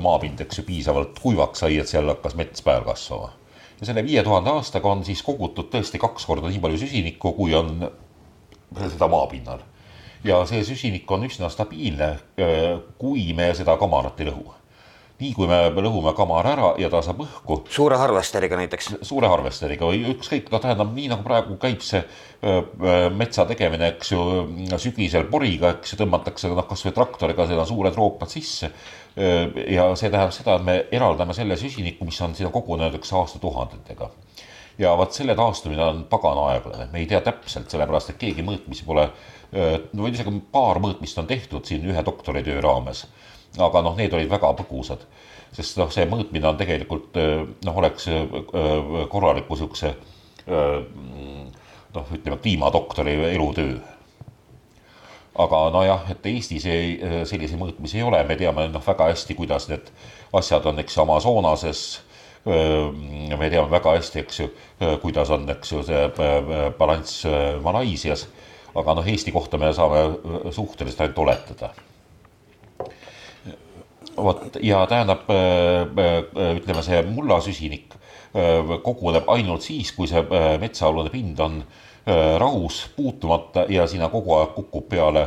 [0.00, 3.32] maapind, eks ju, piisavalt kuivaks sai, et seal hakkas mets peal kasvama.
[3.80, 7.54] ja selle viie tuhande aastaga on siis kogutud tõesti kaks korda nii palju süsinikku, kui
[7.54, 7.84] on
[8.78, 9.64] seda maapinnal
[10.24, 14.56] ja see süsinik on üsna stabiilne, äh, kui me seda kamarat ei lõhu.
[15.20, 17.58] nii kui me lõhume kamara ära ja ta saab õhku.
[17.68, 18.94] suure harvesteriga näiteks?
[19.04, 23.92] suure harvesteriga või ükskõik, no tähendab nii nagu praegu käib see öö, äh, metsa tegemine,
[23.94, 24.22] eks ju,
[24.78, 28.72] sügisel poriga, eks ju, tõmmatakse noh, kasvõi traktoriga seda suured roopad sisse.
[29.16, 29.44] Äh,
[29.76, 34.08] ja see tähendab seda, et me eraldame selle süsiniku, mis on sinna kogunenud üks aastatuhandetega
[34.80, 38.86] ja vot selle taastumine on pagana aeglane, me ei tea täpselt, sellepärast et keegi mõõtmisi
[38.88, 39.10] pole
[39.92, 43.04] no isegi paar mõõtmist on tehtud siin ühe doktoritöö raames,
[43.58, 45.02] aga noh, need olid väga põgusad,
[45.52, 47.18] sest noh, see mõõtmine on tegelikult
[47.66, 48.06] noh, oleks
[49.10, 49.94] korraliku niisuguse
[51.94, 53.78] noh, ütleme kliimadoktori elutöö.
[55.40, 59.68] Aga nojah, et Eestis ei, selliseid mõõtmisi ei ole, me teame noh, väga hästi, kuidas
[59.70, 59.90] need
[60.36, 61.82] asjad on, eks Amazonases.
[62.44, 64.48] Me teame väga hästi, eks ju,
[65.02, 66.06] kuidas on, eks ju, see
[66.78, 67.26] balanss
[67.62, 68.26] Malaisias.
[68.80, 71.72] Aga noh, Eesti kohta me saame suhteliselt ainult oletada.
[74.16, 75.82] vot ja tähendab, äh,
[76.36, 77.96] äh, ütleme, see mullasüsinik
[78.84, 80.20] koguneb ainult siis, kui see
[80.62, 81.56] metsaalune pind on
[82.38, 85.24] rahus, puutumata ja sinna kogu aeg kukub peale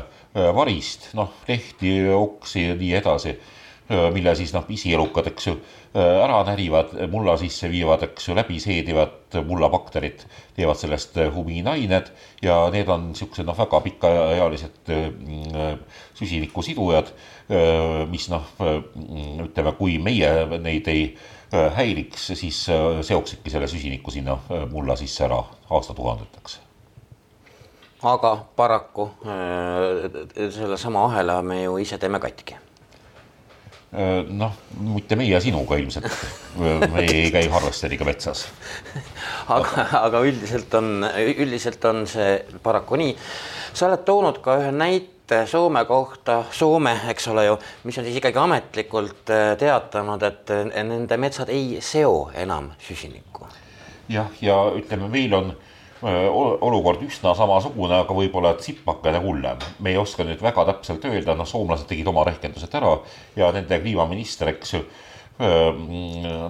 [0.56, 3.36] varist, noh, lehti, oksi ja nii edasi,
[3.90, 5.56] mille siis noh, pisielukad, eks ju
[5.94, 10.24] ära närivad, mulla sisse viivad, eks ju, läbi seedivad mullabakterid,
[10.56, 12.10] teevad sellest humiinained
[12.46, 15.78] ja need on niisugused noh, väga pikaealised äh,
[16.20, 17.14] süsinikusidujad,
[18.10, 18.48] mis noh,
[19.44, 20.32] ütleme, kui meie
[20.64, 21.08] neid ei
[21.52, 22.64] häiriks, siis
[23.06, 24.40] seoksidki selle süsiniku sinna
[24.72, 26.62] mulla sisse ära aastatuhandeteks
[28.04, 29.10] aga paraku
[30.52, 32.58] sellesama ahela me ju ise teeme katki
[34.30, 36.08] noh, mitte meie sinuga ilmselt.
[36.58, 38.48] me ei käi harvesteriga metsas.
[39.54, 41.06] aga, aga üldiselt on,
[41.38, 43.16] üldiselt on see paraku nii.
[43.74, 48.18] sa oled toonud ka ühe näite Soome kohta, Soome, eks ole ju, mis on siis
[48.20, 53.48] ikkagi ametlikult äh, teatanud, et nende metsad ei seo enam süsinikku.
[54.10, 55.54] jah, ja ütleme, meil on
[56.04, 59.58] olukord üsna samasugune, aga võib-olla tsipakene hullem.
[59.80, 62.98] me ei oska nüüd väga täpselt öelda, noh, soomlased tegid oma rehkendused ära
[63.40, 64.84] ja nende kliimaminister, eks ju,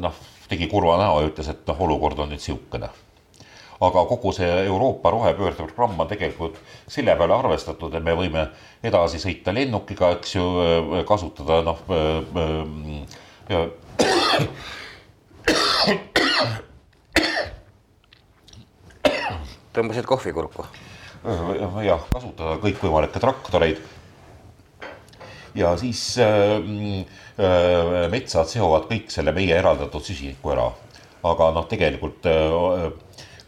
[0.02, 2.90] noh, tegi kurva näo ja ütles, et noh, olukord on nüüd niisugune
[3.84, 6.56] aga kogu see Euroopa rohepöörde programm on tegelikult
[6.88, 8.46] selle peale arvestatud, et me võime
[8.84, 10.46] edasi sõita lennukiga, eks ju,
[11.10, 11.84] kasutada noh
[19.74, 20.66] tõmbasid kohvikurku?
[21.84, 23.80] jah, kasutada kõikvõimalikke traktoreid.
[25.56, 26.58] ja siis äh,
[27.40, 30.72] äh, metsad seovad kõik selle meie eraldatud süsiniku ära.
[31.24, 32.92] aga noh, tegelikult äh,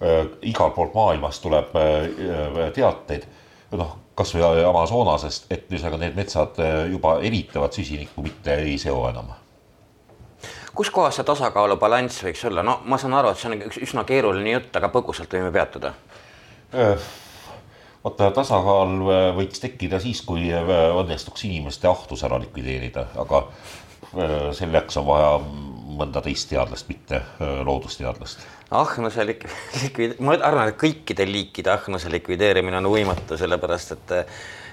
[0.02, 3.28] äh, igalt poolt maailmast tuleb äh, teateid,
[3.72, 9.34] noh, kasvõi Amazonasest, et ühesõnaga need metsad äh, juba eritavad süsinikku, mitte ei seo enam
[10.76, 13.78] kus kohas see tasakaalu balanss võiks olla, no ma saan aru, et see on üks
[13.80, 15.94] üsna keeruline jutt, aga põgusalt võime peatuda
[16.74, 18.98] vaata, tasakaal
[19.38, 23.46] võiks tekkida siis, kui õnnestuks inimeste ahtus ära likvideerida, aga
[24.56, 25.32] selleks on vaja
[25.96, 28.46] mõnda teist teadlast, mitte loodusteadlast.
[28.72, 29.48] ahnuse lik-,
[29.82, 34.16] likvid-, ma arvan, et kõikide liikide ahnuse likvideerimine on võimatu, sellepärast et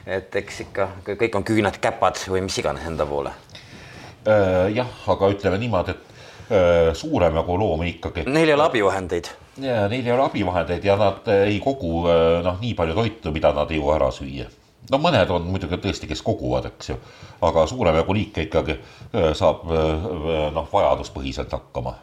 [0.06, 3.30] et eks ikka kõik on küüned, käpad või mis iganes enda poole.
[4.74, 8.26] jah, aga ütleme niimoodi, et suurem jagu loomi ikkagi.
[8.26, 12.40] Neil ei ole abivahendeid ja neil ei ole abivahendeid ja nad eh, ei kogu eh,
[12.44, 14.46] noh, nii palju toitu, mida nad ei jõua ära süüa.
[14.90, 16.96] no mõned on muidugi tõesti, kes koguvad, eks ju,
[17.44, 19.68] aga suurem jagu liike ikkagi eh, saab
[20.54, 21.94] noh, vajaduspõhiselt hakkama.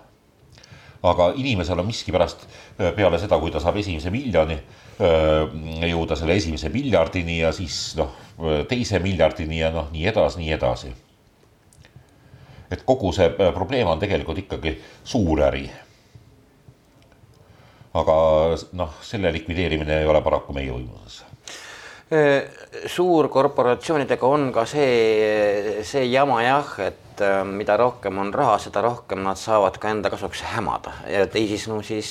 [1.09, 2.45] aga inimesel on miskipärast
[2.77, 4.59] peale seda, kui ta saab esimese miljoni,
[5.87, 8.11] jõuda selle esimese miljardini ja siis noh,
[8.67, 10.91] teise miljardini ja noh, nii edasi, nii edasi.
[12.69, 15.69] et kogu see probleem on tegelikult ikkagi suur äri
[17.97, 18.15] aga
[18.77, 21.23] noh, selle likvideerimine ei ole paraku meie võimuses.
[22.89, 29.21] Suurkorporatsioonidega on ka see, see jama jah, et äh, mida rohkem on raha, seda rohkem
[29.21, 30.95] nad saavad ka enda kasuks hämada.
[31.09, 32.09] Ja teisisõnu siis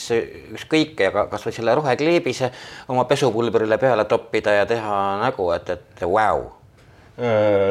[0.55, 2.53] ükskõik ja kasvõi selle rohekleebise
[2.95, 6.47] oma pesupulbrile peale toppida ja teha nägu, et, et vau wow..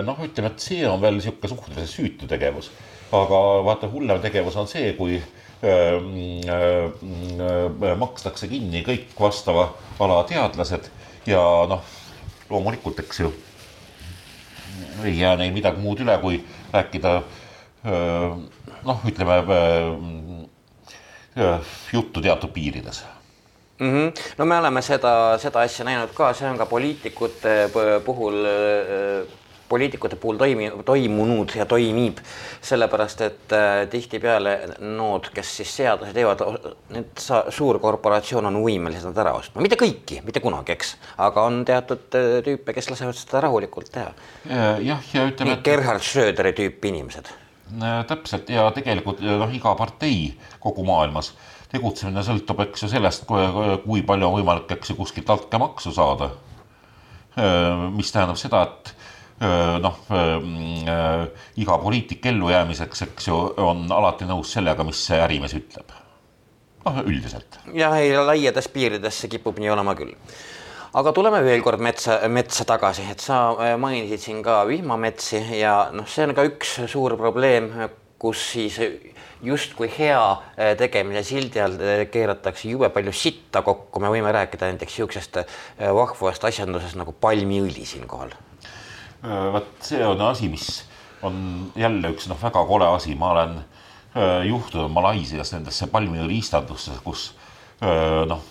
[0.04, 2.74] noh, ütleme, et see on veel niisugune suhteliselt süütu tegevus,
[3.16, 5.22] aga vaata, hullem tegevus on see, kui
[7.98, 10.90] makstakse kinni kõik vastava ala teadlased
[11.26, 11.82] ja noh,
[12.50, 13.32] loomulikult, eks ju,
[15.04, 16.40] ei jää neil midagi muud üle, kui
[16.74, 17.22] rääkida
[18.86, 19.42] noh, ütleme
[21.94, 23.04] juttu teatud piirides
[23.80, 23.90] mm.
[23.94, 24.22] -hmm.
[24.38, 27.70] no me oleme seda, seda asja näinud ka, see on ka poliitikute
[28.06, 28.46] puhul
[29.70, 32.20] poliitikute puhul toimi, toimunud ja toimib,
[32.62, 36.44] sellepärast et äh, tihtipeale nood, kes siis seadusi teevad,
[36.96, 40.96] need sa, suurkorporatsioon on võimelised nad ära ostma, mitte kõiki, mitte kunagi, eks,
[41.28, 44.14] aga on teatud äh, tüüpe, kes lasevad seda rahulikult teha.
[44.84, 45.60] jah, ja ütleme.
[45.64, 47.30] Gerhard Schröderi tüüpi inimesed.
[48.08, 50.32] täpselt ja tegelikult noh, iga partei
[50.64, 51.34] kogu maailmas
[51.72, 56.32] tegutsemine sõltub, eks ju sellest, kui palju on võimalik, eks ju, kuskilt altkäemaksu saada.
[57.94, 58.96] mis tähendab seda, et
[59.40, 61.28] noh äh,
[61.62, 65.94] iga poliitik ellujäämiseks, eks ju, on alati nõus sellega, mis see ärimees ütleb.
[66.86, 67.60] noh, üldiselt.
[67.76, 70.16] jah, ei laiades piirides see kipub nii olema küll.
[70.98, 76.10] aga tuleme veel kord metsa, metsa tagasi, et sa mainisid siin ka vihmametsi ja noh,
[76.10, 77.70] see on ka üks suur probleem,
[78.18, 78.80] kus siis
[79.46, 81.78] justkui hea tegemise sildi all
[82.10, 85.44] keeratakse jube palju sitta kokku, me võime rääkida näiteks niisugusest
[85.78, 88.47] vahvast asjandusest nagu palmiõli siinkohal Äh,
[89.24, 90.68] vot see on asi, mis
[91.26, 97.32] on jälle üks noh, väga kole asi, ma olen äh, juhtunud Malaisias nendesse palmiõliistandustesse, kus
[97.82, 98.44] äh, noh,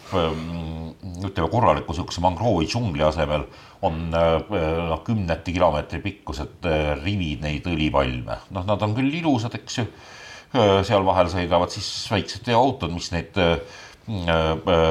[1.26, 3.46] ütleme korraliku niisuguse mangroovi džungli asemel
[3.86, 6.66] on noh, kümnete kilomeetri pikkused
[7.04, 9.88] rivid neid õlipalme, noh, nad on küll ilusad, eks ju.
[10.56, 13.36] seal vahel sõidavad siis väiksed veoautod, mis neid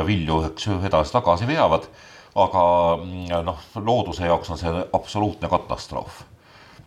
[0.05, 1.87] vilju, eks ju, edasi-tagasi veavad
[2.35, 2.63] aga
[2.99, 6.23] mm, noh, looduse jaoks on see absoluutne katastroof.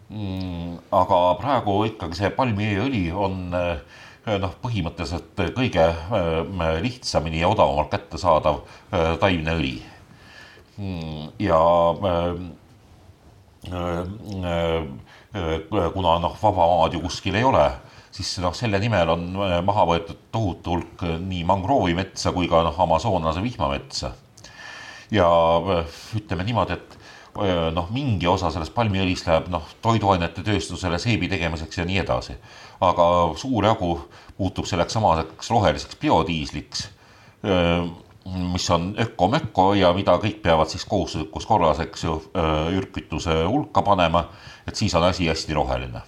[0.08, 7.92] Mm, aga praegu ikkagi see palmiõli on eh, noh, põhimõtteliselt kõige eh, lihtsamini ja odavamalt
[7.92, 9.74] kättesaadav eh, taimne õli.
[10.78, 11.58] Mm, ja
[15.92, 17.64] kuna noh, vaba maad ju kuskil ei ole,
[18.14, 19.26] siis noh, selle nimel on
[19.66, 24.12] maha võetud tohutu hulk nii mangroovimetsa kui ka noh, Amazonase vihmametsa.
[25.10, 25.28] Ja
[26.16, 26.98] ütleme niimoodi, et
[27.74, 32.36] noh, mingi osa sellest palmiõlist läheb noh, toiduainete tööstusele seebi tegemiseks ja nii edasi.
[32.80, 33.04] aga
[33.36, 33.94] suur jagu
[34.38, 36.84] muutub selleks samaseks roheliseks biodiisliks,
[38.52, 42.20] mis on öko-möko ja mida kõik peavad siis kohustuslikus korras, eks ju,
[42.76, 44.28] ürgkütuse hulka panema,
[44.66, 46.04] et siis on asi hästi roheline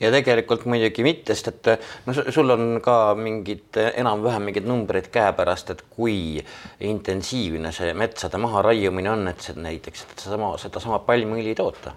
[0.00, 5.72] ja tegelikult muidugi mitte, sest et no sul on ka mingid enam-vähem mingid numbrid käepärast,
[5.72, 6.42] et kui
[6.84, 11.94] intensiivne see metsade maharaiumine on, et see näiteks sedasama, sedasama palmiõli toota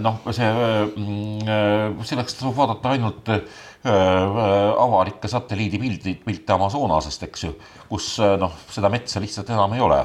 [0.00, 0.48] noh, see,
[0.96, 3.42] mm, selleks tasub vaadata ainult äh,
[3.84, 7.52] avalikke satelliidipildid, pilte Amazonasest, eks ju,
[7.90, 10.04] kus noh, seda metsa lihtsalt enam ei ole.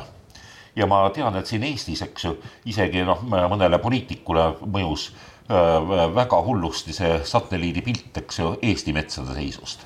[0.76, 2.36] ja ma tean, et siin Eestis, eks ju,
[2.70, 5.10] isegi noh, mõnele poliitikule mõjus
[5.50, 9.86] väga hullusti see satelliidipilt, eks ju, Eesti metsade seisust.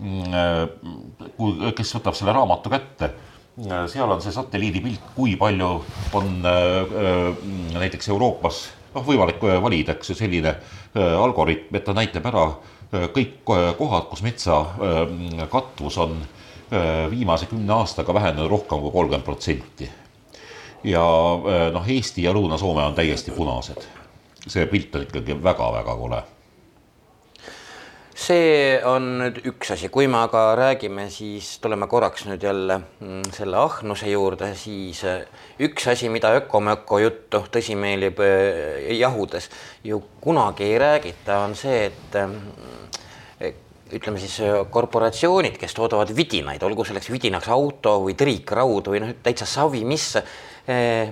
[0.00, 3.10] Mm, äh, kui, kes võtab selle raamatu kätte,
[3.64, 5.70] äh, seal on see satelliidipilt, kui palju
[6.16, 6.42] on
[7.76, 10.54] näiteks Euroopas noh, võimalik valida, eks ju, selline
[10.94, 12.44] algoritm, et ta näitab ära
[13.14, 13.44] kõik
[13.78, 14.56] kohad, kus metsa
[15.52, 16.16] katvus on
[17.12, 19.86] viimase kümne aastaga vähenenud rohkem kui kolmkümmend protsenti.
[20.82, 21.06] ja
[21.70, 23.99] noh, Eesti ja Lõuna-Soome on täiesti punased
[24.46, 26.20] see pilt on ikkagi väga-väga kole.
[28.20, 33.30] See on nüüd üks asi, kui me aga räägime, siis tuleme korraks nüüd jälle mm,
[33.32, 35.22] selle ahnuse juurde, siis äh,
[35.64, 39.48] üks asi, mida ökomöko juttu tõsimeeli äh, jahudes
[39.88, 43.56] ju kunagi ei räägita, on see, et äh,
[43.96, 44.36] ütleme siis
[44.70, 50.12] korporatsioonid, kes toodavad vidinaid, olgu selleks vidinaks auto või triikraud või noh, täitsa savi mis
[50.20, 50.49] Eh,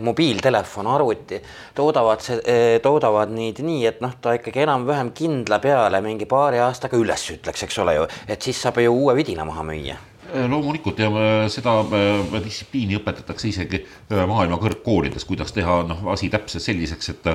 [0.01, 1.41] mobiiltelefon, arvuti,
[1.75, 6.99] toodavad eh, toodavad neid nii, et noh, ta ikkagi enam-vähem kindla peale mingi paari aastaga
[7.01, 9.97] üles ütleks, eks ole ju, et siis saab ju uue vidina maha müüa.
[10.29, 11.11] Eh, loomulikult ja
[11.53, 11.79] seda
[12.37, 17.33] distsipliini õpetatakse isegi maailma kõrgkoolides, kuidas teha noh, asi täpselt selliseks, et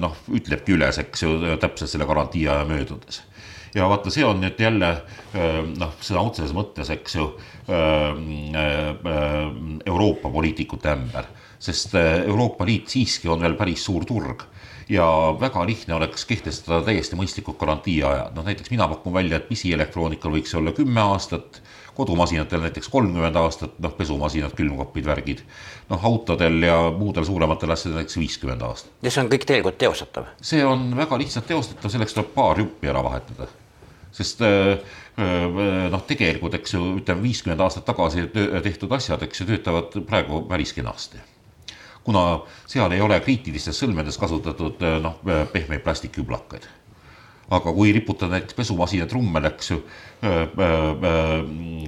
[0.00, 3.24] noh, ütlebki üles, eks ju, täpselt selle garantii aja möödudes
[3.74, 4.90] ja vaata, see on nüüd jälle
[5.78, 7.28] noh, sõna otseses mõttes, eks ju,
[9.86, 14.46] Euroopa poliitikute ämber, sest Euroopa Liit siiski on veel päris suur turg
[14.88, 15.06] ja
[15.40, 20.54] väga lihtne oleks kehtestada täiesti mõistlikud garantiiajad, noh näiteks mina pakun välja, et pisielektroonikal võiks
[20.58, 21.62] olla kümme aastat,
[21.94, 25.42] kodumasinatel näiteks kolmkümmend aastat, noh pesumasinad, külmkapid, värgid.
[25.88, 28.92] noh autodel ja muudel suurematel asjadel näiteks viiskümmend aastat.
[29.02, 30.32] ja see on kõik tegelikult teostatav?
[30.40, 33.48] see on väga lihtsalt teostatav, selleks tuleb paar juppi ära vahetada
[34.14, 34.78] sest äh,
[35.18, 40.44] äh, noh, tegelikult eks ju ütleme viiskümmend aastat tagasi tehtud asjad, eks ju töötavad praegu
[40.48, 41.22] päris kenasti.
[42.04, 45.20] kuna seal ei ole kriitilistes sõlmedes kasutatud äh, noh,
[45.52, 46.66] pehmeid plastikküblakaid.
[47.50, 49.82] aga kui riputada näiteks pesumasina trummel, eks ju,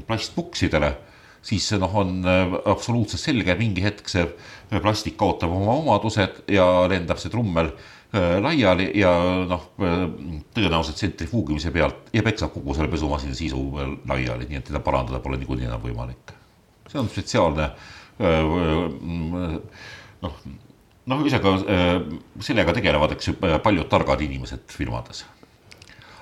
[0.06, 0.90] plastpuksidele,
[1.40, 2.26] siis noh, on
[2.68, 4.26] absoluutselt selge, mingi hetk see
[4.82, 7.72] plastik kaotab oma omadused ja lendab see trummel
[8.40, 9.10] laiali ja
[9.48, 10.02] noh, äh,
[10.54, 13.62] tõenäoliselt tsentrifuugimise pealt ja peksab kogu selle pesumasina sisu
[14.08, 16.34] laiali, nii et teda parandada pole niikuinii enam võimalik.
[16.88, 18.42] see on spetsiaalne äh,
[20.22, 20.36] noh,
[21.06, 21.56] noh, ühesõnaga
[22.40, 25.24] sellega tegelevad, eks ju, paljud targad inimesed firmades.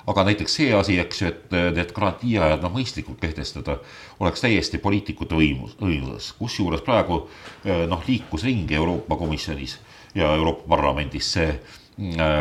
[0.07, 3.78] aga näiteks see asi, eks ju, et need garantiiajad noh, mõistlikult kehtestada,
[4.20, 7.26] oleks täiesti poliitikute võimus, võimuses, kusjuures praegu
[7.64, 9.78] noh, liikus ringi Euroopa Komisjonis
[10.14, 11.72] ja Euroopa Parlamendis see äh,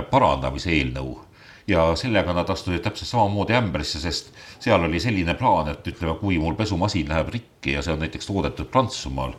[0.10, 1.20] parandamise eelnõu.
[1.68, 6.38] Ja sellega nad astusid täpselt samamoodi ämbrisse, sest seal oli selline plaan, et ütleme, kui
[6.40, 9.32] mul pesumasin läheb rikki ja see on näiteks toodetud Prantsusmaal,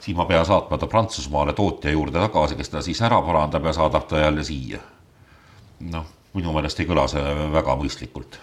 [0.00, 3.72] siis ma pean saatma ta Prantsusmaale tootja juurde tagasi, kes ta siis ära parandab ja
[3.74, 4.78] saadab ta jälle siia.
[5.90, 8.38] noh, minu meelest ei kõla see väga mõistlikult.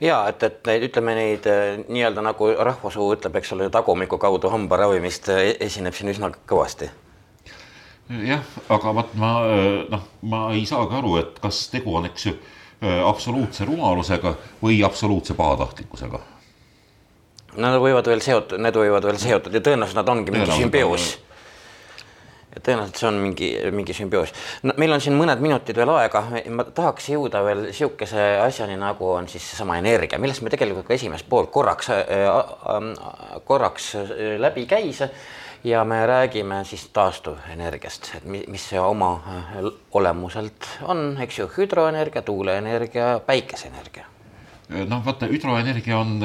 [0.00, 4.50] Ja et, et neid ütleme neid äh, nii-öelda nagu rahvasuu ütleb, eks ole, tagumiku kaudu
[4.50, 6.90] hambaravimist äh, esineb siin üsna kõvasti
[8.10, 9.30] jah, aga vaat ma
[9.90, 12.34] noh, ma ei saagi aru, et kas tegu on, eks ju,
[13.06, 16.20] absoluutse rumalusega või absoluutse pahatahtlikkusega.
[17.60, 21.08] Nad võivad veel seotud, need võivad veel seotud ja tõenäoliselt nad ongi mingi sümbioos.
[22.50, 24.32] tõenäoliselt see on mingi, mingi sümbioos.
[24.62, 29.12] no meil on siin mõned minutid veel aega, ma tahaks jõuda veel sihukese asjani, nagu
[29.12, 33.92] on siis seesama energia, millest me tegelikult ka esimest poolt korraks äh,, äh, korraks
[34.38, 35.02] läbi käis
[35.64, 39.58] ja me räägime siis taastuvenergiast, et mis see oma äh,
[39.92, 44.06] olemuselt on, eks ju, hüdroenergia, tuuleenergia, päikeseenergia.
[44.70, 46.20] noh, vaata hüdroenergia on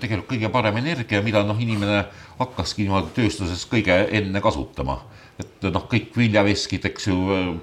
[0.00, 2.04] tegelikult kõige parem energia, mida noh, inimene
[2.38, 5.00] hakkaski niimoodi tööstuses kõige enne kasutama.
[5.40, 7.60] et noh, kõik viljaveskid, eks ju,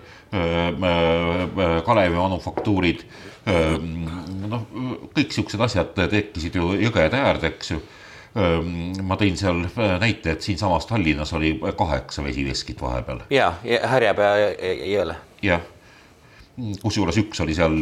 [1.85, 3.03] Kalevi manufaktuurid,
[4.49, 4.65] noh,
[5.15, 7.79] kõik siuksed asjad tekkisid ju jõgede äärde, eks ju
[8.35, 9.63] ma tõin seal
[10.01, 13.19] näite, et siinsamas Tallinnas oli kaheksa vesiveskit vahepeal.
[13.29, 14.51] ja, ja Härjapea
[14.91, 15.15] jõele.
[15.41, 15.61] jah,
[16.83, 17.79] kusjuures üks oli seal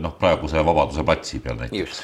[0.00, 2.02] noh, praeguse Vabaduse platsi peal näiteks.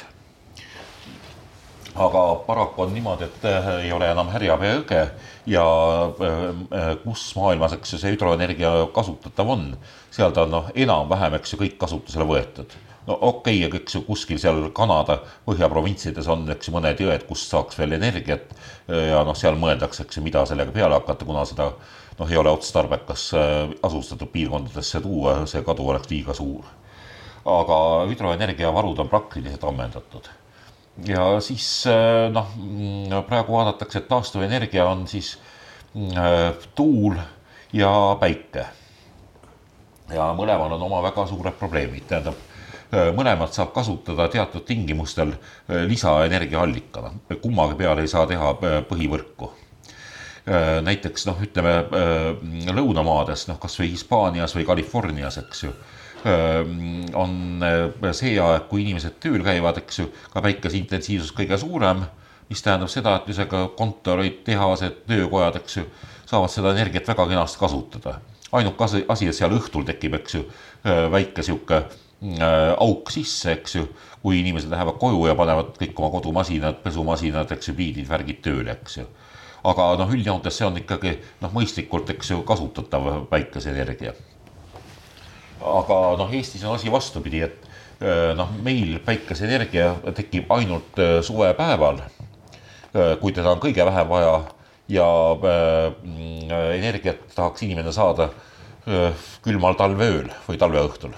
[1.95, 3.47] aga paraku on niimoodi, et
[3.83, 5.03] ei ole enam Härjapea jõge
[5.49, 5.65] ja
[7.03, 9.71] kus maailmas, eks ju, see hüdroenergia kasutatav on,
[10.11, 14.01] seal ta on noh, enam-vähem, eks ju, kõik kasutusele võetud no okei okay,, eks ju
[14.07, 18.51] kuskil seal Kanada põhjaprovintsides on, eks ju, mõned jõed, kust saaks veel energiat.
[18.87, 21.71] ja noh, seal mõeldakse, eks ju, mida sellega peale hakata, kuna seda
[22.17, 26.65] noh, ei ole otstarbekas äh, asustatud piirkondadesse tuua, see kadu oleks liiga suur.
[27.47, 27.77] aga
[28.09, 30.27] hüdroenergiavarud on praktiliselt ammendatud.
[31.07, 32.51] ja siis äh, noh,
[33.29, 35.37] praegu vaadatakse, et taastuvenergia on siis
[35.95, 37.15] äh, tuul
[37.73, 38.67] ja päike
[40.11, 42.56] ja mõlemal on oma väga suured probleemid, tähendab Äh,
[42.91, 47.11] mõlemat saab kasutada teatud tingimustel äh, lisaenergiaallikana,
[47.41, 49.53] kummagi peale ei saa teha äh, põhivõrku
[50.47, 51.71] näiteks noh, ütleme
[52.71, 55.73] lõunamaades, noh kasvõi Hispaanias või Californias, eks ju,
[57.19, 57.65] on
[58.15, 62.05] see aeg, kui inimesed tööl käivad, eks ju, ka päikese intensiivsus kõige suurem,
[62.47, 65.85] mis tähendab seda, et ühesõnaga kontorid, tehased, töökojad, eks ju,
[66.31, 68.21] saavad seda energiat väga kenasti kasutada.
[68.55, 70.47] ainuke asi, asi, et seal õhtul tekib, eks ju,
[71.11, 72.06] väike sihuke Äh,
[72.81, 73.83] auk sisse, eks ju,
[74.23, 78.73] kui inimesed lähevad koju ja panevad kõik oma kodumasinad, pesumasinad, eks ju, pliidid, värgid tööle,
[78.73, 79.05] eks ju.
[79.67, 81.13] aga noh, üldjoontes see on ikkagi
[81.43, 84.15] noh, mõistlikult, eks ju, kasutatav päikeseenergia.
[85.61, 87.69] aga noh, Eestis on asi vastupidi, et
[88.01, 92.01] äh, noh, meil päikeseenergia tekib ainult äh, suvepäeval,
[93.21, 94.31] kui teda on kõige vähem vaja
[94.89, 95.05] ja
[95.37, 96.49] mm,
[96.79, 98.31] energiat tahaks inimene saada
[99.43, 101.13] külmal talveööl või talveõhtul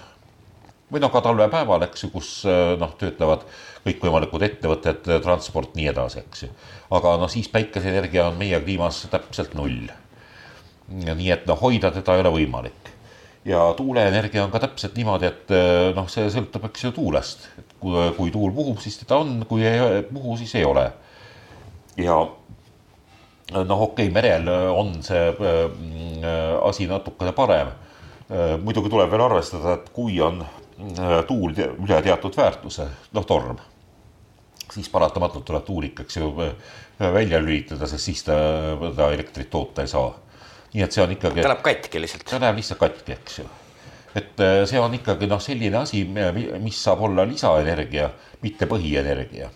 [0.91, 3.45] või noh, ka talvepäeval, eks ju, kus äh, noh, töötlevad
[3.85, 6.51] kõikvõimalikud ettevõtted, transport, nii edasi, eks ju.
[6.97, 9.89] aga noh, siis päikeseenergia on meie kliimas täpselt null.
[10.89, 12.93] nii et noh, hoida teda ei ole võimalik.
[13.45, 17.47] ja tuuleenergia on ka täpselt niimoodi, et äh, noh, see sõltub, eks ju, tuulest.
[17.79, 20.89] kui, kui tuul puhub, siis teda on, kui ei puhu, siis ei ole.
[21.97, 22.17] ja
[23.53, 25.61] noh, okei okay,, merel on see äh,
[26.63, 27.77] asi natukene parem
[28.61, 30.58] muidugi tuleb veel arvestada, et kui on Äh,
[31.27, 33.57] tuul üle teatud väärtuse, noh torm,
[34.71, 38.35] siis paratamatult tuleb tuulik, eks ju, äh, välja lülitada, sest siis ta,
[38.95, 40.13] ta elektrit toota ei saa.
[40.73, 41.41] nii et see on ikkagi.
[41.41, 42.23] ta läheb katki lihtsalt.
[42.29, 43.45] ta läheb lihtsalt katki, eks ju.
[44.15, 46.05] et äh, see on ikkagi noh, selline asi,
[46.59, 48.09] mis saab olla lisaenergia,
[48.41, 49.49] mitte põhienergia.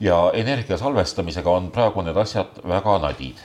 [0.00, 3.44] ja energia salvestamisega on praegu need asjad väga nadid.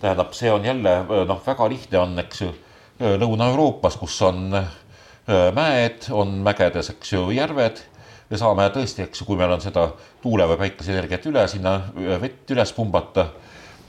[0.00, 2.52] tähendab, see on jälle noh, väga lihtne on, eks ju,
[3.00, 4.89] Lõuna-Euroopas, kus on äh, Äh,
[5.28, 7.82] mäed, on mägedes, eks ju, järved.
[8.30, 9.88] me saame tõesti, eks ju, kui meil on seda
[10.22, 11.80] tuule või päikeseenergiat üle, sinna
[12.22, 13.26] vett üles pumbata.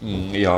[0.01, 0.53] Mm, ja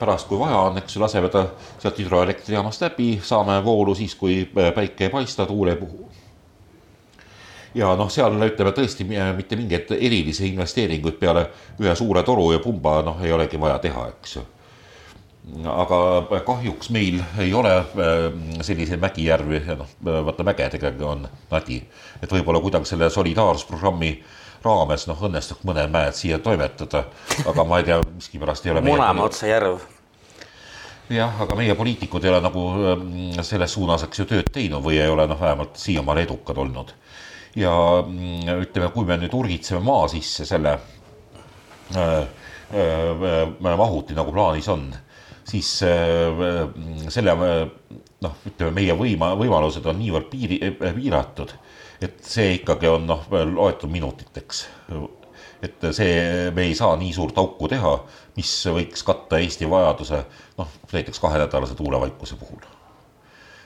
[0.00, 1.44] pärast, kui vaja on, eks ju, laseme ta
[1.78, 6.08] sealt hüdroelektrijaamast läbi, saame voolu siis, kui päike ei paista, tuul ei puhu
[7.74, 11.46] ja noh, seal ütleme tõesti mitte mingeid erilisi investeeringuid peale
[11.80, 14.44] ühe suure toru ja pumba noh, ei olegi vaja teha, eks ju
[15.66, 15.96] aga
[16.46, 17.86] kahjuks meil ei ole äh,
[18.62, 21.82] selliseid mägijärvi ja noh, vaata mägedega on nadi.
[22.22, 24.12] et võib-olla kuidagi selle solidaarsusprogrammi
[24.62, 27.04] raames noh, õnnestuks mõned mäed siia toimetada,
[27.50, 28.84] aga ma ei tea, miskipärast ei ole.
[28.86, 29.82] Munamäe-Otsa järv.
[31.10, 35.00] jah, aga meie poliitikud ei ole nagu mm, selles suunas, eks ju, tööd teinud või
[35.02, 36.94] ei ole noh, vähemalt siiamaani edukad olnud.
[37.58, 37.74] ja
[38.06, 40.78] mm, ütleme, kui me nüüd urgitseme maa sisse selle
[41.98, 42.12] äh,
[42.78, 44.92] äh, mahuti nagu plaanis on
[45.52, 47.34] siis äh, selle
[48.22, 51.52] noh, ütleme meie võima, võimalused on niivõrd piiri, piiratud,
[52.02, 54.66] et see ikkagi on noh, loetud minutiteks.
[55.62, 57.92] et see, me ei saa nii suurt auku teha,
[58.36, 60.22] mis võiks katta Eesti vajaduse
[60.58, 62.64] noh, näiteks kahenädalase tuulevaikuse puhul.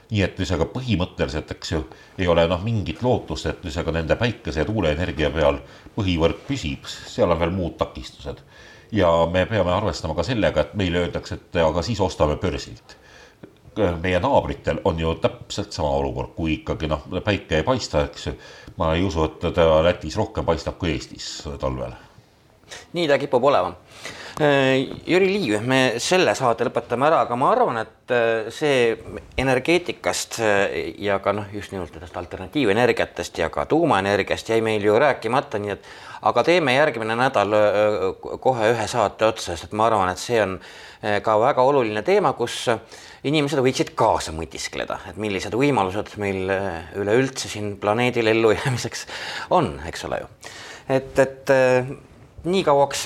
[0.07, 1.80] Nii et ühesõnaga põhimõtteliselt, eks ju,
[2.18, 5.59] ei ole noh, mingit lootust, et ühesõnaga nende päikese ja tuuleenergia peal
[5.97, 8.45] põhivõrk püsib, seal on veel muud takistused
[8.93, 12.97] ja me peame arvestama ka sellega, et meile öeldakse, et aga siis ostame börsilt.
[14.03, 18.32] meie naabritel on ju täpselt sama olukord, kui ikkagi noh, päike ei paista, eks ju.
[18.76, 21.93] ma ei usu, et ta Lätis rohkem paistab kui Eestis talvel.
[22.93, 23.74] nii ta kipub olema.
[24.37, 28.12] Jüri Liiv, me selle saate lõpetame ära, aga ma arvan, et
[28.53, 28.91] see
[29.41, 30.37] energeetikast
[31.01, 35.72] ja ka noh, just nimelt nendest alternatiivenergiatest ja ka tuumaenergiast jäi meil ju rääkimata, nii
[35.72, 35.89] et
[36.28, 37.57] aga teeme järgmine nädal
[38.45, 40.59] kohe ühe saate otsa, sest ma arvan, et see on
[41.01, 42.66] ka väga oluline teema, kus
[43.26, 49.07] inimesed võiksid kaasa mõtiskleda, et millised võimalused meil äh, üleüldse siin planeedil ellujäämiseks
[49.57, 50.28] on, eks ole ju.
[50.99, 51.91] et, et äh,
[52.47, 53.05] nii kauaks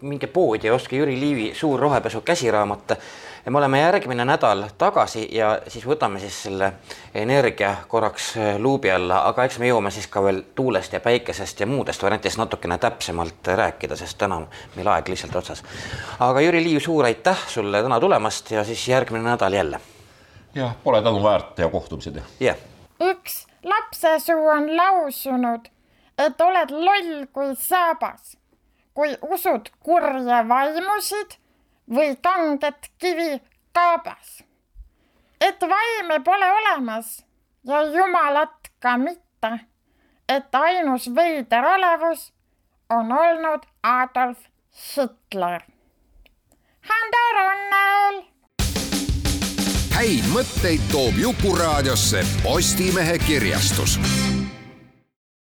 [0.00, 2.96] minge poodi ja ostke Jüri Liivi suur rohepesu käsiraamat
[3.44, 6.72] ja me oleme järgmine nädal tagasi ja siis võtame siis selle
[7.14, 11.60] energia korraks äh, luubi alla, aga eks me jõuame siis ka veel tuulest ja päikesest
[11.60, 15.64] ja muudest variantidest natukene täpsemalt rääkida, sest täna on meil aeg lihtsalt otsas.
[16.20, 19.80] aga Jüri Liiv, suur aitäh sulle täna tulemast ja siis järgmine nädal jälle.
[20.54, 22.16] jah, pole tänu väärt ja kohtumised.
[22.16, 22.56] jah yeah..
[23.00, 25.68] üks lapsesuu on lausunud,
[26.18, 28.36] et oled loll kui saabas,
[28.94, 31.38] kui usud kurje vaimusid
[31.90, 33.40] või kanget kivi
[33.74, 34.42] kaabas.
[35.40, 37.24] et vaime pole olemas
[37.66, 39.50] ja jumalat ka mitte,
[40.28, 42.32] et ainus veider olevus
[42.90, 44.38] on olnud Adolf
[44.72, 45.60] Hitler.
[46.88, 48.22] Hando Runnel.
[49.94, 53.98] häid mõtteid toob Jukuraadiosse Postimehe kirjastus